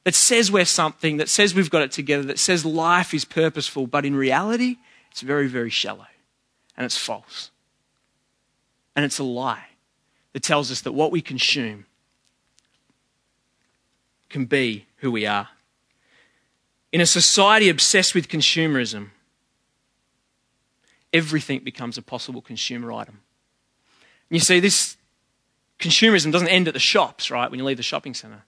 that 0.08 0.16
says 0.16 0.50
we're 0.50 0.64
something, 0.64 1.18
that 1.18 1.28
says 1.28 1.54
we've 1.54 1.70
got 1.70 1.82
it 1.82 1.92
together, 1.92 2.24
that 2.24 2.40
says 2.40 2.66
life 2.66 3.14
is 3.14 3.26
purposeful. 3.26 3.88
But 3.88 4.06
in 4.06 4.16
reality, 4.16 4.78
it's 5.12 5.20
very, 5.20 5.50
very 5.50 5.70
shallow. 5.70 6.08
And 6.78 6.86
it's 6.86 6.96
false. 6.96 7.52
And 8.96 9.04
it's 9.04 9.20
a 9.20 9.26
lie 9.26 9.66
that 10.32 10.44
tells 10.44 10.72
us 10.72 10.80
that 10.80 10.94
what 10.94 11.12
we 11.12 11.20
consume 11.20 11.88
can 14.30 14.46
be 14.46 14.86
who 15.00 15.12
we 15.12 15.26
are. 15.26 15.50
In 16.94 17.02
a 17.02 17.06
society 17.06 17.68
obsessed 17.68 18.16
with 18.16 18.30
consumerism, 18.30 19.10
everything 21.12 21.66
becomes 21.66 21.98
a 21.98 22.02
possible 22.02 22.42
consumer 22.42 22.94
item. 22.94 23.20
And 24.30 24.38
you 24.38 24.40
see, 24.40 24.62
this 24.62 24.96
consumerism 25.80 26.32
doesn't 26.32 26.48
end 26.48 26.70
at 26.70 26.74
the 26.74 26.80
shops, 26.80 27.30
right, 27.30 27.52
when 27.52 27.60
you 27.60 27.66
leave 27.66 27.76
the 27.76 27.84
shopping 27.84 28.14
centre. 28.14 28.44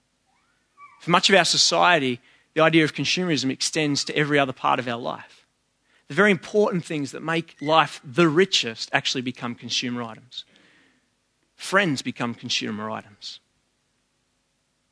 For 1.00 1.12
much 1.12 1.29
of 1.29 1.36
our 1.36 1.46
society, 1.46 2.20
the 2.53 2.62
idea 2.62 2.84
of 2.84 2.94
consumerism 2.94 3.50
extends 3.50 4.03
to 4.06 4.15
every 4.15 4.38
other 4.38 4.53
part 4.53 4.79
of 4.79 4.88
our 4.88 5.00
life. 5.00 5.46
The 6.08 6.13
very 6.13 6.32
important 6.32 6.84
things 6.84 7.12
that 7.12 7.22
make 7.22 7.56
life 7.62 8.01
the 8.03 8.27
richest 8.27 8.89
actually 8.94 9.22
become 9.22 9.56
consumer 9.56 10.03
items. 10.03 10.46
Friends 11.56 12.01
become 12.01 12.34
consumer 12.34 12.89
items. 12.89 13.39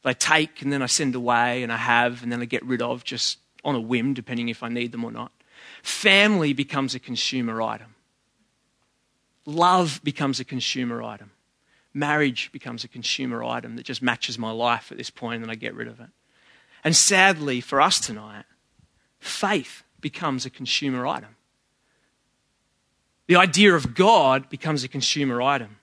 I 0.08 0.14
take 0.14 0.62
and 0.62 0.72
then 0.72 0.82
I 0.82 0.86
send 0.86 1.16
away 1.16 1.64
and 1.64 1.72
I 1.72 1.78
have 1.78 2.24
and 2.24 2.32
then 2.32 2.42
I 2.42 2.46
get 2.46 2.64
rid 2.64 2.82
of 2.82 3.04
just 3.04 3.40
on 3.64 3.76
a 3.76 3.82
whim, 3.82 4.14
depending 4.14 4.48
if 4.48 4.64
I 4.64 4.70
need 4.70 4.94
them 4.94 5.04
or 5.04 5.12
not. 5.12 5.32
Family 5.84 6.54
becomes 6.54 6.96
a 6.96 7.00
consumer 7.00 7.62
item. 7.62 7.96
Love 9.46 10.00
becomes 10.04 10.40
a 10.40 10.46
consumer 10.46 11.04
item. 11.04 11.32
Marriage 11.94 12.52
becomes 12.52 12.84
a 12.84 12.88
consumer 12.88 13.44
item 13.44 13.76
that 13.76 13.86
just 13.86 14.02
matches 14.02 14.38
my 14.38 14.52
life 14.52 14.92
at 14.92 14.98
this 14.98 15.10
point 15.10 15.36
and 15.36 15.46
then 15.46 15.52
I 15.52 15.56
get 15.56 15.74
rid 15.74 15.88
of 15.88 16.00
it. 16.00 16.10
And 16.84 16.96
sadly 16.96 17.62
for 17.62 17.82
us 17.82 18.00
tonight, 18.00 18.46
faith 19.20 19.84
becomes 20.00 20.46
a 20.46 20.50
consumer 20.50 21.08
item. 21.08 21.36
The 23.28 23.36
idea 23.36 23.74
of 23.74 23.94
God 23.94 24.50
becomes 24.50 24.84
a 24.84 24.88
consumer 24.88 25.42
item. 25.42 25.78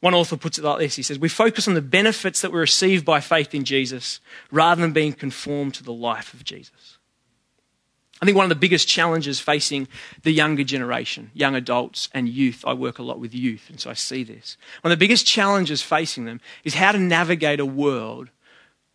One 0.00 0.14
author 0.14 0.36
puts 0.36 0.58
it 0.58 0.64
like 0.64 0.78
this 0.78 0.96
He 0.96 1.02
says, 1.02 1.18
We 1.18 1.28
focus 1.28 1.68
on 1.68 1.74
the 1.74 1.82
benefits 1.82 2.40
that 2.40 2.52
we 2.52 2.58
receive 2.58 3.04
by 3.04 3.20
faith 3.20 3.54
in 3.54 3.64
Jesus 3.64 4.20
rather 4.50 4.80
than 4.80 4.92
being 4.92 5.12
conformed 5.12 5.74
to 5.74 5.84
the 5.84 5.92
life 5.92 6.32
of 6.32 6.44
Jesus. 6.44 6.98
I 8.20 8.26
think 8.26 8.36
one 8.36 8.44
of 8.44 8.50
the 8.50 8.54
biggest 8.54 8.86
challenges 8.86 9.40
facing 9.40 9.88
the 10.22 10.30
younger 10.30 10.62
generation, 10.62 11.30
young 11.32 11.54
adults 11.54 12.10
and 12.12 12.28
youth, 12.28 12.62
I 12.66 12.74
work 12.74 12.98
a 12.98 13.02
lot 13.02 13.18
with 13.18 13.34
youth, 13.34 13.70
and 13.70 13.80
so 13.80 13.88
I 13.88 13.94
see 13.94 14.24
this. 14.24 14.58
One 14.82 14.92
of 14.92 14.98
the 14.98 15.02
biggest 15.02 15.26
challenges 15.26 15.80
facing 15.80 16.26
them 16.26 16.40
is 16.62 16.74
how 16.74 16.92
to 16.92 16.98
navigate 16.98 17.60
a 17.60 17.66
world 17.66 18.28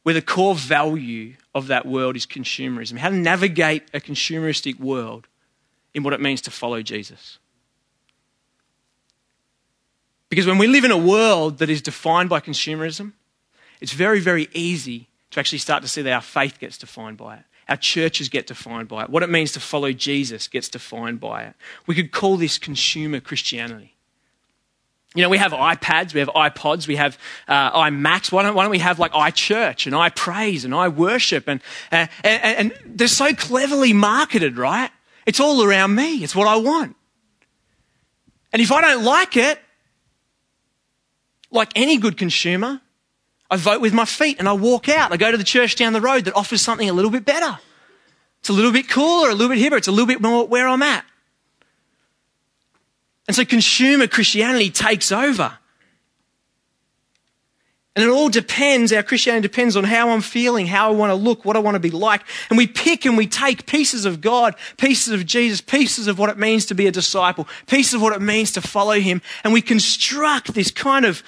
where 0.04 0.14
the 0.14 0.22
core 0.22 0.54
value 0.54 1.34
of 1.56 1.66
that 1.68 1.88
world 1.88 2.16
is 2.16 2.28
consumerism, 2.28 3.00
how 3.00 3.10
to 3.10 3.16
navigate 3.16 3.84
a 3.96 4.00
consumeristic 4.00 4.80
world 4.80 5.28
in 5.96 6.04
what 6.04 6.14
it 6.14 6.22
means 6.22 6.42
to 6.42 6.52
follow 6.52 6.84
Jesus. 6.84 7.40
Because 10.30 10.46
when 10.46 10.60
we 10.60 10.68
live 10.68 10.84
in 10.84 10.92
a 10.92 10.98
world 10.98 11.58
that 11.58 11.70
is 11.72 11.82
defined 11.82 12.30
by 12.30 12.40
consumerism, 12.40 13.14
it's 13.82 13.94
very, 13.94 14.20
very 14.20 14.50
easy 14.54 15.08
to 15.32 15.40
actually 15.40 15.58
start 15.58 15.82
to 15.82 15.90
see 15.90 16.04
that 16.04 16.14
our 16.14 16.22
faith 16.22 16.60
gets 16.60 16.78
defined 16.78 17.18
by 17.18 17.38
it. 17.38 17.44
Our 17.68 17.78
churches 17.78 18.30
get 18.30 18.48
defined 18.48 18.88
by 18.88 19.04
it. 19.04 19.10
What 19.10 19.24
it 19.24 19.30
means 19.30 19.52
to 19.54 19.60
follow 19.60 19.92
Jesus 19.92 20.48
gets 20.48 20.70
defined 20.70 21.20
by 21.20 21.44
it. 21.44 21.56
We 21.88 21.96
could 21.96 22.12
call 22.12 22.38
this 22.38 22.58
consumer 22.58 23.20
Christianity. 23.20 23.96
You 25.16 25.22
know, 25.22 25.30
we 25.30 25.38
have 25.38 25.54
iPads, 25.54 26.14
we 26.14 26.20
have 26.20 26.30
iPods, 26.30 26.88
we 26.88 26.98
have 26.98 27.18
uh, 27.48 27.72
iMacs. 27.84 28.32
Why 28.32 28.44
don't, 28.44 28.54
why 28.54 28.64
don't 28.64 28.72
we 28.72 28.80
have 28.80 29.00
like 29.00 29.14
iChurch 29.14 29.86
and 29.86 29.96
iPraise 29.96 30.66
and 30.66 30.74
iWorship? 30.74 31.48
And, 31.48 31.62
uh, 31.92 32.08
and, 32.24 32.74
and 32.74 32.98
they're 32.98 33.08
so 33.08 33.34
cleverly 33.34 33.94
marketed, 33.94 34.58
right? 34.58 34.92
It's 35.26 35.40
all 35.40 35.64
around 35.64 35.96
me. 35.96 36.24
It's 36.24 36.36
what 36.36 36.48
I 36.48 36.58
want. 36.58 36.98
And 38.52 38.62
if 38.62 38.72
I 38.72 38.82
don't 38.82 39.04
like 39.06 39.38
it, 39.38 39.60
like 41.50 41.72
any 41.76 41.98
good 41.98 42.18
consumer, 42.18 42.82
I 43.56 43.58
vote 43.58 43.80
with 43.80 43.94
my 43.94 44.04
feet 44.04 44.38
and 44.40 44.50
I 44.50 44.54
walk 44.54 44.90
out. 44.90 45.14
I 45.14 45.18
go 45.18 45.32
to 45.32 45.38
the 45.38 45.46
church 45.46 45.78
down 45.78 45.94
the 45.94 46.02
road 46.02 46.26
that 46.26 46.36
offers 46.36 46.62
something 46.62 46.90
a 46.90 46.94
little 46.94 47.10
bit 47.10 47.24
better. 47.24 47.58
It's 48.42 48.50
a 48.50 48.54
little 48.54 48.74
bit 48.74 48.90
cooler, 48.90 49.30
a 49.30 49.34
little 49.34 49.56
bit 49.56 49.64
hipper, 49.64 49.78
it's 49.78 49.88
a 49.88 49.94
little 49.94 50.06
bit 50.06 50.20
more 50.20 50.46
where 50.46 50.68
I'm 50.68 50.82
at. 50.82 51.06
And 53.30 53.36
so 53.36 53.46
consumer 53.46 54.08
Christianity 54.08 54.70
takes 54.70 55.10
over. 55.10 55.58
And 57.96 58.04
it 58.04 58.10
all 58.10 58.28
depends, 58.28 58.92
our 58.92 59.04
Christianity 59.04 59.48
depends 59.48 59.78
on 59.78 59.86
how 59.86 60.10
I'm 60.10 60.20
feeling, 60.20 60.68
how 60.68 60.90
I 60.90 60.92
want 60.92 61.12
to 61.12 61.16
look, 61.16 61.46
what 61.46 61.56
I 61.56 61.60
want 61.60 61.76
to 61.76 61.80
be 61.80 61.92
like. 61.92 62.24
And 62.50 62.58
we 62.58 62.68
pick 62.68 63.06
and 63.06 63.16
we 63.16 63.26
take 63.26 63.68
pieces 63.68 64.04
of 64.04 64.20
God, 64.20 64.56
pieces 64.76 65.14
of 65.14 65.26
Jesus, 65.26 65.62
pieces 65.62 66.08
of 66.08 66.20
what 66.20 66.30
it 66.30 66.38
means 66.38 66.66
to 66.66 66.76
be 66.76 66.88
a 66.88 66.92
disciple, 66.92 67.48
pieces 67.68 67.94
of 67.94 68.02
what 68.02 68.14
it 68.14 68.22
means 68.22 68.52
to 68.52 68.62
follow 68.62 69.00
Him. 69.00 69.22
And 69.46 69.54
we 69.54 69.62
construct 69.62 70.54
this 70.54 70.72
kind 70.72 71.06
of 71.06 71.24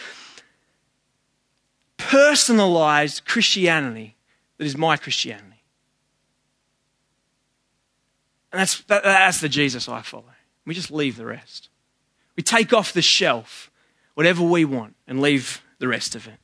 personalized 1.98 3.26
Christianity 3.26 4.16
that 4.58 4.66
is 4.66 4.78
my 4.78 4.98
Christianity. 4.98 5.64
And 8.52 8.62
that's, 8.62 8.82
that, 8.84 9.04
that's 9.04 9.42
the 9.42 9.50
Jesus 9.50 9.90
I 9.90 10.02
follow. 10.02 10.24
We 10.66 10.74
just 10.74 10.92
leave 10.92 11.18
the 11.18 11.26
rest. 11.26 11.70
We 12.36 12.44
take 12.44 12.74
off 12.74 12.94
the 12.94 13.02
shelf 13.02 13.70
whatever 14.16 14.44
we 14.44 14.66
want 14.66 14.96
and 15.08 15.22
leave 15.22 15.62
the 15.80 15.88
rest 15.88 16.16
of 16.16 16.28
it. 16.28 16.40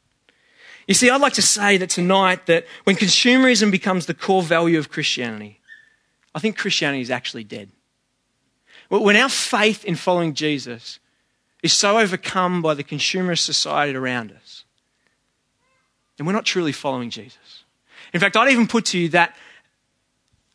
You 0.88 0.94
see, 0.94 1.10
I'd 1.10 1.22
like 1.22 1.34
to 1.34 1.42
say 1.42 1.78
that 1.78 1.90
tonight 1.90 2.46
that 2.48 2.66
when 2.84 2.96
consumerism 2.96 3.72
becomes 3.72 4.06
the 4.06 4.14
core 4.14 4.44
value 4.44 4.78
of 4.78 4.90
Christianity, 4.90 5.60
I 6.36 6.40
think 6.40 6.58
Christianity 6.58 7.02
is 7.02 7.12
actually 7.12 7.46
dead. 7.46 7.70
When 8.90 9.16
our 9.16 9.30
faith 9.30 9.86
in 9.86 9.96
following 9.96 10.34
Jesus 10.34 11.00
is 11.64 11.74
so 11.74 11.98
overcome 11.98 12.62
by 12.62 12.74
the 12.74 12.84
consumerist 12.84 13.40
society 13.40 13.96
around 13.96 14.32
us, 14.32 14.43
then 16.18 16.26
we're 16.26 16.34
not 16.34 16.46
truly 16.46 16.72
following 16.72 17.10
Jesus. 17.10 17.64
In 18.14 18.20
fact, 18.20 18.38
I'd 18.38 18.52
even 18.52 18.68
put 18.68 18.86
to 18.86 19.00
you 19.00 19.10
that 19.10 19.36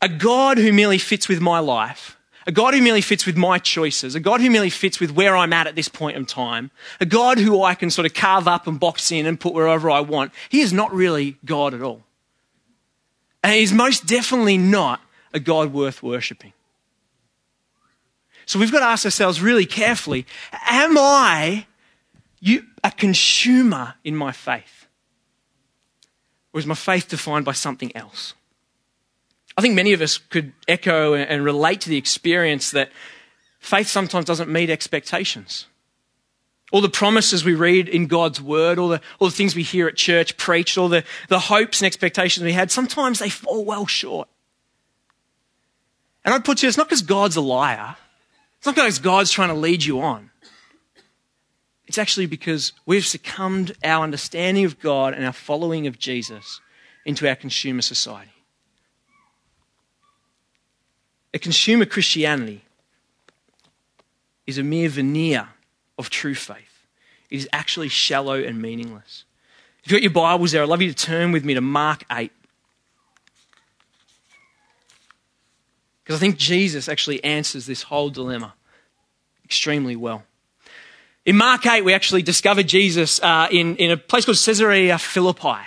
a 0.00 0.08
God 0.08 0.58
who 0.58 0.72
merely 0.72 0.98
fits 0.98 1.28
with 1.28 1.40
my 1.40 1.58
life 1.58 2.18
a 2.48 2.50
God 2.50 2.72
who 2.72 2.80
merely 2.80 3.02
fits 3.02 3.26
with 3.26 3.36
my 3.36 3.58
choices, 3.58 4.14
a 4.14 4.20
God 4.20 4.40
who 4.40 4.48
merely 4.48 4.70
fits 4.70 4.98
with 4.98 5.10
where 5.10 5.36
I'm 5.36 5.52
at 5.52 5.66
at 5.66 5.74
this 5.74 5.88
point 5.88 6.16
in 6.16 6.24
time, 6.24 6.70
a 6.98 7.04
God 7.04 7.36
who 7.36 7.62
I 7.62 7.74
can 7.74 7.90
sort 7.90 8.06
of 8.06 8.14
carve 8.14 8.48
up 8.48 8.66
and 8.66 8.80
box 8.80 9.12
in 9.12 9.26
and 9.26 9.38
put 9.38 9.52
wherever 9.52 9.90
I 9.90 10.00
want, 10.00 10.32
he 10.48 10.62
is 10.62 10.72
not 10.72 10.90
really 10.90 11.36
God 11.44 11.74
at 11.74 11.82
all. 11.82 12.04
And 13.44 13.52
he's 13.52 13.70
most 13.70 14.06
definitely 14.06 14.56
not 14.56 15.02
a 15.34 15.38
God 15.38 15.74
worth 15.74 16.02
worshipping. 16.02 16.54
So 18.46 18.58
we've 18.58 18.72
got 18.72 18.80
to 18.80 18.86
ask 18.86 19.04
ourselves 19.04 19.42
really 19.42 19.66
carefully 19.66 20.24
Am 20.70 20.96
I 20.96 21.66
a 22.82 22.90
consumer 22.92 23.96
in 24.04 24.16
my 24.16 24.32
faith? 24.32 24.77
Or 26.52 26.61
is 26.61 26.67
my 26.67 26.75
faith 26.75 27.09
defined 27.09 27.45
by 27.45 27.52
something 27.52 27.95
else? 27.97 28.35
I 29.57 29.61
think 29.61 29.75
many 29.75 29.93
of 29.93 30.00
us 30.00 30.19
could 30.19 30.52
echo 30.67 31.14
and 31.14 31.45
relate 31.45 31.81
to 31.83 31.88
the 31.88 31.97
experience 31.97 32.71
that 32.71 32.90
faith 33.59 33.88
sometimes 33.88 34.25
doesn't 34.25 34.49
meet 34.49 34.71
expectations. 34.71 35.67
All 36.71 36.81
the 36.81 36.88
promises 36.88 37.45
we 37.45 37.55
read 37.55 37.88
in 37.88 38.07
God's 38.07 38.40
word, 38.40 38.78
all 38.78 38.88
the, 38.88 39.00
all 39.19 39.28
the 39.28 39.35
things 39.35 39.57
we 39.57 39.62
hear 39.62 39.88
at 39.88 39.97
church 39.97 40.37
preached, 40.37 40.78
all 40.78 40.88
the, 40.88 41.02
the 41.28 41.38
hopes 41.38 41.81
and 41.81 41.87
expectations 41.87 42.45
we 42.45 42.52
had, 42.52 42.71
sometimes 42.71 43.19
they 43.19 43.31
fall 43.31 43.64
well 43.64 43.87
short. 43.87 44.28
And 46.25 46.35
I'd 46.35 46.45
put 46.45 46.59
to 46.59 46.67
you, 46.67 46.69
it's 46.69 46.76
not 46.76 46.88
because 46.88 47.02
God's 47.02 47.37
a 47.37 47.40
liar. 47.40 47.97
It's 48.59 48.67
not 48.67 48.75
because 48.75 48.99
God's 48.99 49.31
trying 49.31 49.49
to 49.49 49.55
lead 49.55 49.83
you 49.83 50.00
on. 50.00 50.27
It's 51.88 51.99
actually 51.99 52.26
because 52.26 52.73
we've 52.85 53.07
succumbed 53.07 53.73
our 53.83 54.04
understanding 54.04 54.66
of 54.66 54.78
God 54.78 55.14
and 55.14 55.25
our 55.25 55.33
following 55.33 55.87
of 55.87 55.99
Jesus 55.99 56.61
into 57.07 57.26
our 57.26 57.35
consumer 57.35 57.80
society. 57.80 58.30
A 61.33 61.38
consumer 61.38 61.87
Christianity 61.87 62.62
is 64.47 64.59
a 64.59 64.62
mere 64.62 64.90
veneer 64.90 65.49
of 65.99 66.11
true 66.11 66.35
faith. 66.35 66.87
It 67.30 67.37
is 67.37 67.49
actually 67.52 67.88
shallow 67.88 68.42
and 68.42 68.61
meaningless. 68.61 69.25
If 69.83 69.90
you've 69.90 69.97
got 69.99 70.02
your 70.02 70.12
Bibles 70.12 70.52
there, 70.52 70.62
I'd 70.62 70.68
love 70.68 70.83
you 70.83 70.92
to 70.92 71.07
turn 71.07 71.33
with 71.33 71.45
me 71.45 71.54
to 71.54 71.61
Mark 71.62 72.04
8. 72.12 72.30
Because 76.04 76.16
I 76.16 76.21
think 76.21 76.37
Jesus 76.37 76.88
actually 76.88 77.25
answers 77.25 77.64
this 77.66 77.85
whole 77.85 78.11
dilemma 78.11 78.54
extremely 79.45 79.97
well. 79.97 80.25
In 81.28 81.37
Mark 81.37 81.66
8, 81.66 81.85
we 81.85 81.92
actually 81.92 82.23
discover 82.23 82.62
Jesus 82.62 83.20
uh, 83.20 83.49
in, 83.50 83.76
in 83.76 83.90
a 83.90 83.99
place 83.99 84.25
called 84.25 84.38
Caesarea 84.42 84.97
Philippi, 84.97 85.61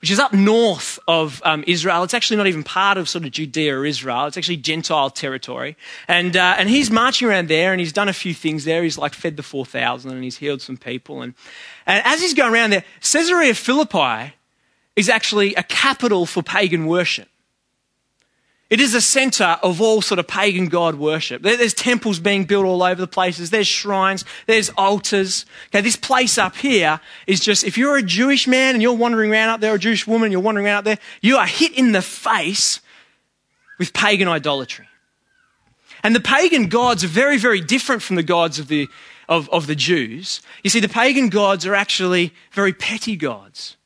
which 0.00 0.10
is 0.10 0.18
up 0.18 0.32
north 0.32 0.98
of 1.06 1.40
um, 1.44 1.62
Israel. 1.68 2.02
It's 2.02 2.12
actually 2.12 2.38
not 2.38 2.48
even 2.48 2.64
part 2.64 2.98
of 2.98 3.08
sort 3.08 3.24
of 3.24 3.30
Judea 3.30 3.78
or 3.78 3.86
Israel. 3.86 4.26
It's 4.26 4.36
actually 4.36 4.56
Gentile 4.56 5.10
territory. 5.10 5.76
And, 6.08 6.36
uh, 6.36 6.56
and 6.58 6.68
he's 6.68 6.90
marching 6.90 7.28
around 7.28 7.46
there 7.46 7.70
and 7.70 7.78
he's 7.78 7.92
done 7.92 8.08
a 8.08 8.12
few 8.12 8.34
things 8.34 8.64
there. 8.64 8.82
He's 8.82 8.98
like 8.98 9.14
fed 9.14 9.36
the 9.36 9.44
4,000 9.44 10.10
and 10.10 10.24
he's 10.24 10.38
healed 10.38 10.60
some 10.60 10.76
people. 10.76 11.22
And, 11.22 11.34
and 11.86 12.04
as 12.04 12.20
he's 12.20 12.34
going 12.34 12.52
around 12.52 12.70
there, 12.70 12.82
Caesarea 13.00 13.54
Philippi 13.54 14.34
is 14.96 15.08
actually 15.08 15.54
a 15.54 15.62
capital 15.62 16.26
for 16.26 16.42
pagan 16.42 16.86
worship. 16.88 17.28
It 18.74 18.80
is 18.80 18.92
a 18.92 19.00
center 19.00 19.56
of 19.62 19.80
all 19.80 20.02
sort 20.02 20.18
of 20.18 20.26
pagan 20.26 20.66
god 20.66 20.96
worship. 20.96 21.42
There's 21.42 21.74
temples 21.74 22.18
being 22.18 22.42
built 22.42 22.66
all 22.66 22.82
over 22.82 23.00
the 23.00 23.06
places. 23.06 23.50
There's 23.50 23.68
shrines. 23.68 24.24
There's 24.46 24.68
altars. 24.70 25.46
Okay, 25.68 25.80
this 25.80 25.94
place 25.94 26.38
up 26.38 26.56
here 26.56 26.98
is 27.28 27.38
just, 27.38 27.62
if 27.62 27.78
you're 27.78 27.96
a 27.96 28.02
Jewish 28.02 28.48
man 28.48 28.74
and 28.74 28.82
you're 28.82 28.92
wandering 28.92 29.30
around 29.30 29.50
up 29.50 29.60
there, 29.60 29.70
or 29.70 29.76
a 29.76 29.78
Jewish 29.78 30.08
woman 30.08 30.24
and 30.24 30.32
you're 30.32 30.40
wandering 30.40 30.66
around 30.66 30.78
up 30.78 30.84
there, 30.86 30.98
you 31.20 31.36
are 31.36 31.46
hit 31.46 31.78
in 31.78 31.92
the 31.92 32.02
face 32.02 32.80
with 33.78 33.92
pagan 33.92 34.26
idolatry. 34.26 34.88
And 36.02 36.12
the 36.12 36.20
pagan 36.20 36.68
gods 36.68 37.04
are 37.04 37.06
very, 37.06 37.38
very 37.38 37.60
different 37.60 38.02
from 38.02 38.16
the 38.16 38.24
gods 38.24 38.58
of 38.58 38.66
the, 38.66 38.88
of, 39.28 39.48
of 39.50 39.68
the 39.68 39.76
Jews. 39.76 40.42
You 40.64 40.70
see, 40.70 40.80
the 40.80 40.88
pagan 40.88 41.28
gods 41.28 41.64
are 41.64 41.76
actually 41.76 42.34
very 42.50 42.72
petty 42.72 43.14
gods. 43.14 43.76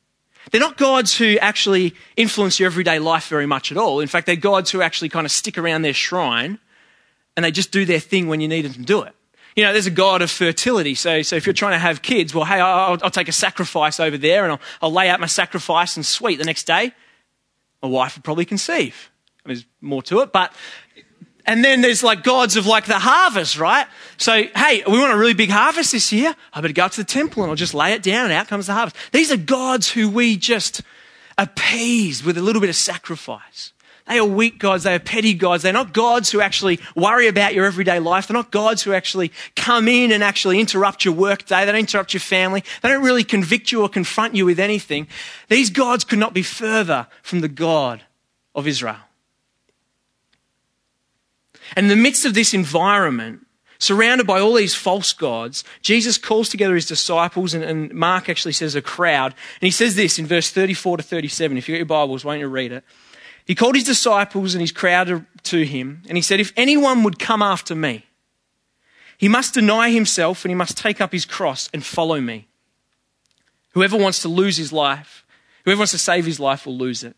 They're 0.51 0.61
not 0.61 0.77
gods 0.77 1.17
who 1.17 1.37
actually 1.37 1.95
influence 2.15 2.59
your 2.59 2.67
everyday 2.67 2.99
life 2.99 3.27
very 3.27 3.45
much 3.45 3.71
at 3.71 3.77
all. 3.77 3.99
In 3.99 4.07
fact, 4.07 4.25
they're 4.25 4.35
gods 4.35 4.71
who 4.71 4.81
actually 4.81 5.09
kind 5.09 5.25
of 5.25 5.31
stick 5.31 5.57
around 5.57 5.83
their 5.83 5.93
shrine 5.93 6.59
and 7.35 7.43
they 7.43 7.51
just 7.51 7.71
do 7.71 7.85
their 7.85 7.99
thing 7.99 8.27
when 8.27 8.41
you 8.41 8.47
need 8.47 8.65
them 8.65 8.73
to 8.73 8.81
do 8.81 9.01
it. 9.03 9.13
You 9.55 9.63
know, 9.63 9.73
there's 9.73 9.87
a 9.87 9.91
god 9.91 10.21
of 10.21 10.31
fertility. 10.31 10.95
So, 10.95 11.21
so 11.21 11.35
if 11.35 11.45
you're 11.45 11.53
trying 11.53 11.73
to 11.73 11.79
have 11.79 12.01
kids, 12.01 12.33
well, 12.33 12.45
hey, 12.45 12.59
I'll, 12.59 12.97
I'll 13.01 13.09
take 13.09 13.27
a 13.27 13.33
sacrifice 13.33 13.99
over 13.99 14.17
there 14.17 14.43
and 14.43 14.53
I'll, 14.53 14.61
I'll 14.81 14.91
lay 14.91 15.09
out 15.09 15.19
my 15.19 15.25
sacrifice 15.25 15.95
and 15.95 16.05
sweet. 16.05 16.37
The 16.37 16.45
next 16.45 16.65
day, 16.65 16.93
my 17.81 17.89
wife 17.89 18.15
would 18.15 18.23
probably 18.23 18.45
conceive. 18.45 19.09
I 19.45 19.49
mean, 19.49 19.55
There's 19.55 19.65
more 19.81 20.03
to 20.03 20.19
it, 20.19 20.31
but 20.31 20.53
and 21.49 21.65
then 21.65 21.81
there's 21.81 22.03
like 22.03 22.21
gods 22.21 22.57
of 22.57 22.67
like 22.67 22.85
the 22.85 22.99
harvest, 22.99 23.57
right? 23.57 23.87
So, 24.17 24.43
hey, 24.55 24.83
we 24.87 24.99
want 24.99 25.11
a 25.11 25.17
really 25.17 25.33
big 25.33 25.49
harvest 25.49 25.93
this 25.93 26.11
year. 26.11 26.35
I 26.53 26.61
better 26.61 26.75
go 26.75 26.85
up 26.85 26.91
to 26.91 27.01
the 27.01 27.03
temple 27.03 27.41
and 27.41 27.49
I'll 27.49 27.55
just 27.55 27.73
lay 27.73 27.93
it 27.93 28.03
down 28.03 28.25
and 28.25 28.33
out 28.33 28.47
comes 28.47 28.67
the 28.67 28.73
harvest. 28.73 28.95
These 29.11 29.31
are 29.31 29.37
gods 29.37 29.89
who 29.89 30.09
we 30.09 30.37
just 30.37 30.83
appease 31.39 32.23
with 32.23 32.37
a 32.37 32.43
little 32.43 32.61
bit 32.61 32.69
of 32.69 32.75
sacrifice. 32.75 33.73
They 34.07 34.19
are 34.19 34.25
weak 34.25 34.59
gods. 34.59 34.83
They 34.83 34.93
are 34.93 34.99
petty 34.99 35.33
gods. 35.33 35.63
They're 35.63 35.73
not 35.73 35.91
gods 35.91 36.29
who 36.29 36.39
actually 36.39 36.79
worry 36.95 37.27
about 37.27 37.55
your 37.55 37.65
everyday 37.65 37.97
life. 37.97 38.27
They're 38.27 38.37
not 38.37 38.51
gods 38.51 38.83
who 38.83 38.93
actually 38.93 39.31
come 39.55 39.87
in 39.87 40.11
and 40.11 40.23
actually 40.23 40.59
interrupt 40.59 41.03
your 41.03 41.15
work 41.15 41.47
day. 41.47 41.65
They 41.65 41.71
don't 41.71 41.79
interrupt 41.79 42.13
your 42.13 42.21
family. 42.21 42.63
They 42.83 42.89
don't 42.89 43.03
really 43.03 43.23
convict 43.23 43.71
you 43.71 43.81
or 43.81 43.89
confront 43.89 44.35
you 44.35 44.45
with 44.45 44.59
anything. 44.59 45.07
These 45.47 45.71
gods 45.71 46.03
could 46.03 46.19
not 46.19 46.35
be 46.35 46.43
further 46.43 47.07
from 47.23 47.39
the 47.39 47.47
God 47.47 48.03
of 48.53 48.67
Israel. 48.67 48.97
And 51.75 51.85
in 51.85 51.89
the 51.89 52.01
midst 52.01 52.25
of 52.25 52.33
this 52.33 52.53
environment, 52.53 53.45
surrounded 53.79 54.27
by 54.27 54.39
all 54.39 54.53
these 54.53 54.75
false 54.75 55.13
gods, 55.13 55.63
Jesus 55.81 56.17
calls 56.17 56.49
together 56.49 56.75
his 56.75 56.85
disciples, 56.85 57.53
and, 57.53 57.63
and, 57.63 57.93
Mark 57.93 58.29
actually 58.29 58.53
says 58.53 58.75
a 58.75 58.81
crowd. 58.81 59.33
And 59.61 59.67
he 59.67 59.71
says 59.71 59.95
this 59.95 60.19
in 60.19 60.27
verse 60.27 60.51
34 60.51 60.97
to 60.97 61.03
37. 61.03 61.57
If 61.57 61.67
you 61.67 61.73
get 61.73 61.79
your 61.79 61.85
Bibles, 61.85 62.25
won't 62.25 62.39
you 62.39 62.47
read 62.47 62.71
it? 62.71 62.83
He 63.45 63.55
called 63.55 63.75
his 63.75 63.85
disciples 63.85 64.53
and 64.53 64.61
his 64.61 64.71
crowd 64.71 65.25
to 65.43 65.65
him, 65.65 66.03
and 66.07 66.17
he 66.17 66.21
said, 66.21 66.39
If 66.39 66.53
anyone 66.55 67.03
would 67.03 67.17
come 67.17 67.41
after 67.41 67.73
me, 67.73 68.05
he 69.17 69.27
must 69.27 69.53
deny 69.53 69.89
himself 69.89 70.45
and 70.45 70.51
he 70.51 70.55
must 70.55 70.77
take 70.77 71.01
up 71.01 71.11
his 71.11 71.25
cross 71.25 71.69
and 71.73 71.83
follow 71.83 72.21
me. 72.21 72.47
Whoever 73.73 73.97
wants 73.97 74.21
to 74.21 74.29
lose 74.29 74.55
his 74.57 74.71
life, 74.71 75.25
whoever 75.65 75.79
wants 75.79 75.91
to 75.91 75.97
save 75.97 76.25
his 76.25 76.39
life 76.39 76.65
will 76.65 76.77
lose 76.77 77.03
it. 77.03 77.15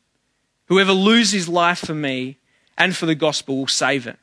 Whoever 0.65 0.93
loses 0.93 1.33
his 1.33 1.49
life 1.49 1.79
for 1.79 1.93
me 1.93 2.37
and 2.77 2.95
for 2.95 3.05
the 3.05 3.13
gospel 3.13 3.57
will 3.57 3.67
save 3.67 4.07
it. 4.07 4.17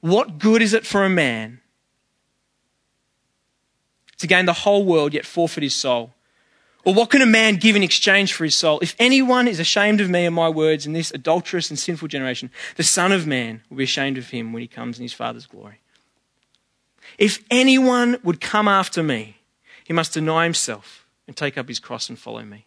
What 0.00 0.38
good 0.38 0.62
is 0.62 0.74
it 0.74 0.86
for 0.86 1.04
a 1.04 1.08
man 1.08 1.60
to 4.18 4.26
gain 4.26 4.46
the 4.46 4.52
whole 4.52 4.84
world 4.84 5.14
yet 5.14 5.26
forfeit 5.26 5.62
his 5.62 5.74
soul? 5.74 6.14
Or 6.84 6.94
what 6.94 7.10
can 7.10 7.20
a 7.20 7.26
man 7.26 7.56
give 7.56 7.76
in 7.76 7.82
exchange 7.82 8.32
for 8.32 8.44
his 8.44 8.54
soul? 8.54 8.78
If 8.80 8.94
anyone 8.98 9.48
is 9.48 9.60
ashamed 9.60 10.00
of 10.00 10.08
me 10.08 10.24
and 10.24 10.34
my 10.34 10.48
words 10.48 10.86
in 10.86 10.92
this 10.92 11.10
adulterous 11.10 11.70
and 11.70 11.78
sinful 11.78 12.08
generation, 12.08 12.50
the 12.76 12.82
Son 12.82 13.12
of 13.12 13.26
Man 13.26 13.62
will 13.68 13.78
be 13.78 13.84
ashamed 13.84 14.16
of 14.16 14.30
him 14.30 14.52
when 14.52 14.62
he 14.62 14.68
comes 14.68 14.98
in 14.98 15.02
his 15.02 15.12
Father's 15.12 15.46
glory. 15.46 15.80
If 17.18 17.44
anyone 17.50 18.18
would 18.22 18.40
come 18.40 18.68
after 18.68 19.02
me, 19.02 19.38
he 19.84 19.92
must 19.92 20.14
deny 20.14 20.44
himself 20.44 21.06
and 21.26 21.36
take 21.36 21.58
up 21.58 21.68
his 21.68 21.80
cross 21.80 22.08
and 22.08 22.18
follow 22.18 22.44
me. 22.44 22.66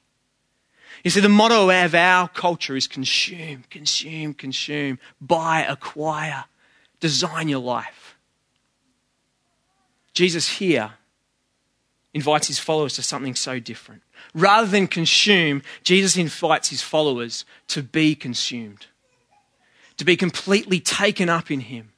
You 1.04 1.10
see, 1.10 1.22
the 1.22 1.30
motto 1.30 1.70
of 1.70 1.96
our 1.96 2.28
culture 2.28 2.76
is 2.76 2.88
consume, 2.88 3.64
consume, 3.70 4.34
consume, 4.34 5.00
buy, 5.20 5.66
acquire 5.68 6.46
design 7.02 7.50
your 7.50 7.60
life. 7.60 8.16
Jesus 10.14 10.48
here 10.58 10.94
invites 12.14 12.48
his 12.48 12.60
followers 12.60 12.94
to 12.94 13.04
something 13.04 13.36
so 13.36 13.60
different. 13.60 14.04
Rather 14.34 14.68
than 14.68 14.88
consume, 14.88 15.62
Jesus 15.84 16.18
invites 16.18 16.70
his 16.70 16.82
followers 16.82 17.46
to 17.68 17.82
be 17.82 18.16
consumed, 18.16 18.88
to 19.98 20.06
be 20.06 20.16
completely 20.16 20.80
taken 20.80 21.30
up 21.30 21.52
in 21.52 21.62
him. 21.62 21.92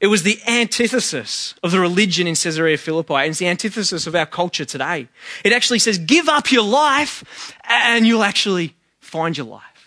It 0.00 0.06
was 0.06 0.22
the 0.22 0.40
antithesis 0.46 1.54
of 1.60 1.72
the 1.72 1.80
religion 1.80 2.28
in 2.28 2.36
Caesarea 2.36 2.78
Philippi, 2.78 3.14
and 3.14 3.30
it's 3.30 3.40
the 3.40 3.48
antithesis 3.48 4.06
of 4.06 4.14
our 4.14 4.26
culture 4.26 4.64
today. 4.64 5.08
It 5.42 5.52
actually 5.52 5.80
says, 5.80 5.98
give 5.98 6.28
up 6.28 6.52
your 6.52 6.62
life 6.62 7.52
and 7.64 8.06
you'll 8.06 8.22
actually 8.22 8.76
find 9.00 9.36
your 9.36 9.48
life. 9.48 9.77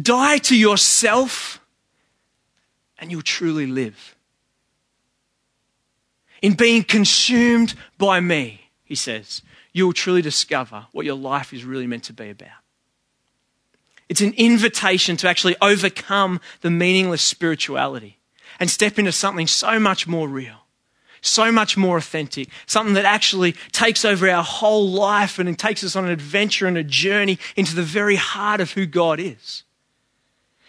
Die 0.00 0.38
to 0.38 0.56
yourself, 0.56 1.60
and 2.98 3.10
you'll 3.10 3.22
truly 3.22 3.66
live. 3.66 4.14
In 6.40 6.54
being 6.54 6.84
consumed 6.84 7.74
by 7.96 8.20
me, 8.20 8.70
he 8.84 8.94
says, 8.94 9.42
you 9.72 9.86
will 9.86 9.92
truly 9.92 10.22
discover 10.22 10.86
what 10.92 11.04
your 11.04 11.16
life 11.16 11.52
is 11.52 11.64
really 11.64 11.86
meant 11.86 12.04
to 12.04 12.12
be 12.12 12.30
about. 12.30 12.48
It's 14.08 14.20
an 14.20 14.34
invitation 14.36 15.16
to 15.18 15.28
actually 15.28 15.56
overcome 15.60 16.40
the 16.62 16.70
meaningless 16.70 17.22
spirituality 17.22 18.18
and 18.58 18.70
step 18.70 18.98
into 18.98 19.12
something 19.12 19.46
so 19.46 19.78
much 19.78 20.06
more 20.06 20.28
real, 20.28 20.66
so 21.20 21.52
much 21.52 21.76
more 21.76 21.98
authentic, 21.98 22.48
something 22.66 22.94
that 22.94 23.04
actually 23.04 23.52
takes 23.72 24.04
over 24.04 24.30
our 24.30 24.42
whole 24.42 24.88
life 24.88 25.38
and 25.38 25.58
takes 25.58 25.84
us 25.84 25.94
on 25.94 26.06
an 26.06 26.10
adventure 26.10 26.66
and 26.66 26.78
a 26.78 26.84
journey 26.84 27.38
into 27.54 27.74
the 27.74 27.82
very 27.82 28.16
heart 28.16 28.60
of 28.60 28.72
who 28.72 28.86
God 28.86 29.20
is. 29.20 29.64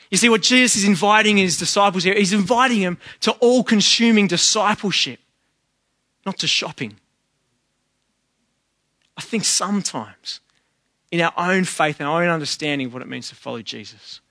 You 0.09 0.17
see, 0.17 0.29
what 0.29 0.41
Jesus 0.41 0.77
is 0.77 0.85
inviting 0.85 1.37
his 1.37 1.57
disciples 1.57 2.03
here, 2.03 2.15
he's 2.15 2.33
inviting 2.33 2.81
them 2.81 2.97
to 3.21 3.31
all 3.33 3.63
consuming 3.63 4.27
discipleship, 4.27 5.19
not 6.25 6.37
to 6.39 6.47
shopping. 6.47 6.97
I 9.15 9.21
think 9.21 9.45
sometimes 9.45 10.39
in 11.11 11.21
our 11.21 11.33
own 11.37 11.63
faith 11.63 11.99
and 11.99 12.09
our 12.09 12.23
own 12.23 12.29
understanding 12.29 12.87
of 12.87 12.93
what 12.93 13.01
it 13.01 13.07
means 13.07 13.29
to 13.29 13.35
follow 13.35 13.61
Jesus, 13.61 14.21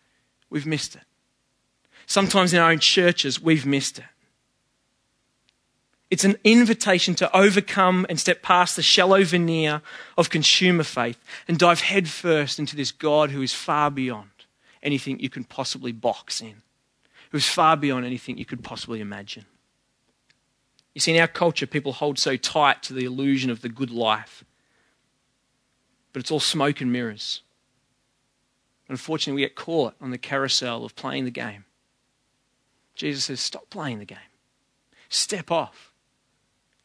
we've 0.51 0.67
missed 0.67 0.97
it. 0.97 1.03
Sometimes 2.07 2.53
in 2.53 2.59
our 2.59 2.71
own 2.71 2.81
churches, 2.81 3.41
we've 3.41 3.67
missed 3.67 3.99
it. 3.99 4.05
It's 6.11 6.25
an 6.25 6.39
invitation 6.43 7.15
to 7.17 7.37
overcome 7.37 8.07
and 8.09 8.19
step 8.19 8.41
past 8.41 8.77
the 8.77 8.83
shallow 8.83 9.23
veneer 9.25 9.83
of 10.17 10.31
consumer 10.31 10.85
faith 10.85 11.23
and 11.47 11.59
dive 11.59 11.83
headfirst 11.83 12.59
into 12.59 12.75
this 12.75 12.91
God 12.91 13.31
who 13.31 13.43
is 13.43 13.53
far 13.53 13.91
beyond 13.91 14.31
anything 14.83 15.21
you 15.21 15.29
can 15.29 15.45
possibly 15.45 15.93
box 15.93 16.41
in. 16.41 16.63
It 17.27 17.33
was 17.33 17.49
far 17.49 17.77
beyond 17.77 18.07
anything 18.07 18.39
you 18.39 18.45
could 18.45 18.65
possibly 18.65 19.01
imagine. 19.01 19.45
You 20.95 21.01
see, 21.01 21.15
in 21.15 21.21
our 21.21 21.29
culture, 21.29 21.67
people 21.67 21.93
hold 21.93 22.19
so 22.19 22.37
tight 22.37 22.83
to 22.85 22.95
the 22.95 23.05
illusion 23.05 23.51
of 23.51 23.61
the 23.61 23.69
good 23.69 23.91
life, 23.91 24.45
but 26.13 26.21
it's 26.21 26.31
all 26.31 26.41
smoke 26.41 26.81
and 26.81 26.91
mirrors. 26.91 27.43
Unfortunately, 28.89 29.43
we 29.43 29.47
get 29.47 29.55
caught 29.55 29.95
on 30.01 30.11
the 30.11 30.19
carousel 30.19 30.85
of 30.85 30.97
playing 30.97 31.25
the 31.25 31.31
game. 31.31 31.65
Jesus 32.95 33.25
says, 33.25 33.41
Stop 33.41 33.69
playing 33.71 33.99
the 33.99 34.05
game. 34.05 34.19
Step 35.09 35.51
off. 35.51 35.93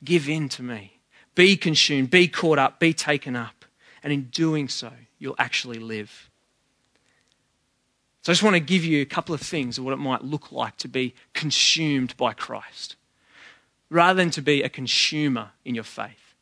Give 0.03 0.29
in 0.29 0.49
to 0.49 0.63
me. 0.63 0.99
Be 1.33 1.55
consumed. 1.55 2.09
Be 2.09 2.27
caught 2.27 2.59
up. 2.59 2.79
Be 2.79 2.93
taken 2.93 3.35
up. 3.35 3.65
And 4.03 4.11
in 4.11 4.25
doing 4.25 4.67
so, 4.67 4.91
you'll 5.17 5.35
actually 5.39 5.79
live. 5.79 6.29
So 8.23 8.31
I 8.31 8.33
just 8.33 8.43
want 8.43 8.55
to 8.55 8.61
give 8.61 8.85
you 8.85 9.01
a 9.01 9.05
couple 9.05 9.35
of 9.35 9.41
things 9.41 9.77
of 9.77 9.83
what 9.83 9.93
it 9.93 9.97
might 9.97 10.23
look 10.23 10.51
like 10.51 10.77
to 10.77 10.87
be 10.87 11.13
consumed 11.33 12.15
by 12.15 12.31
Christ. 12.31 12.95
Rather 13.89 14.17
than 14.17 14.31
to 14.31 14.41
be 14.41 14.63
a 14.63 14.69
consumer 14.69 15.51
in 15.65 15.75
your 15.75 15.83
faith, 15.83 16.33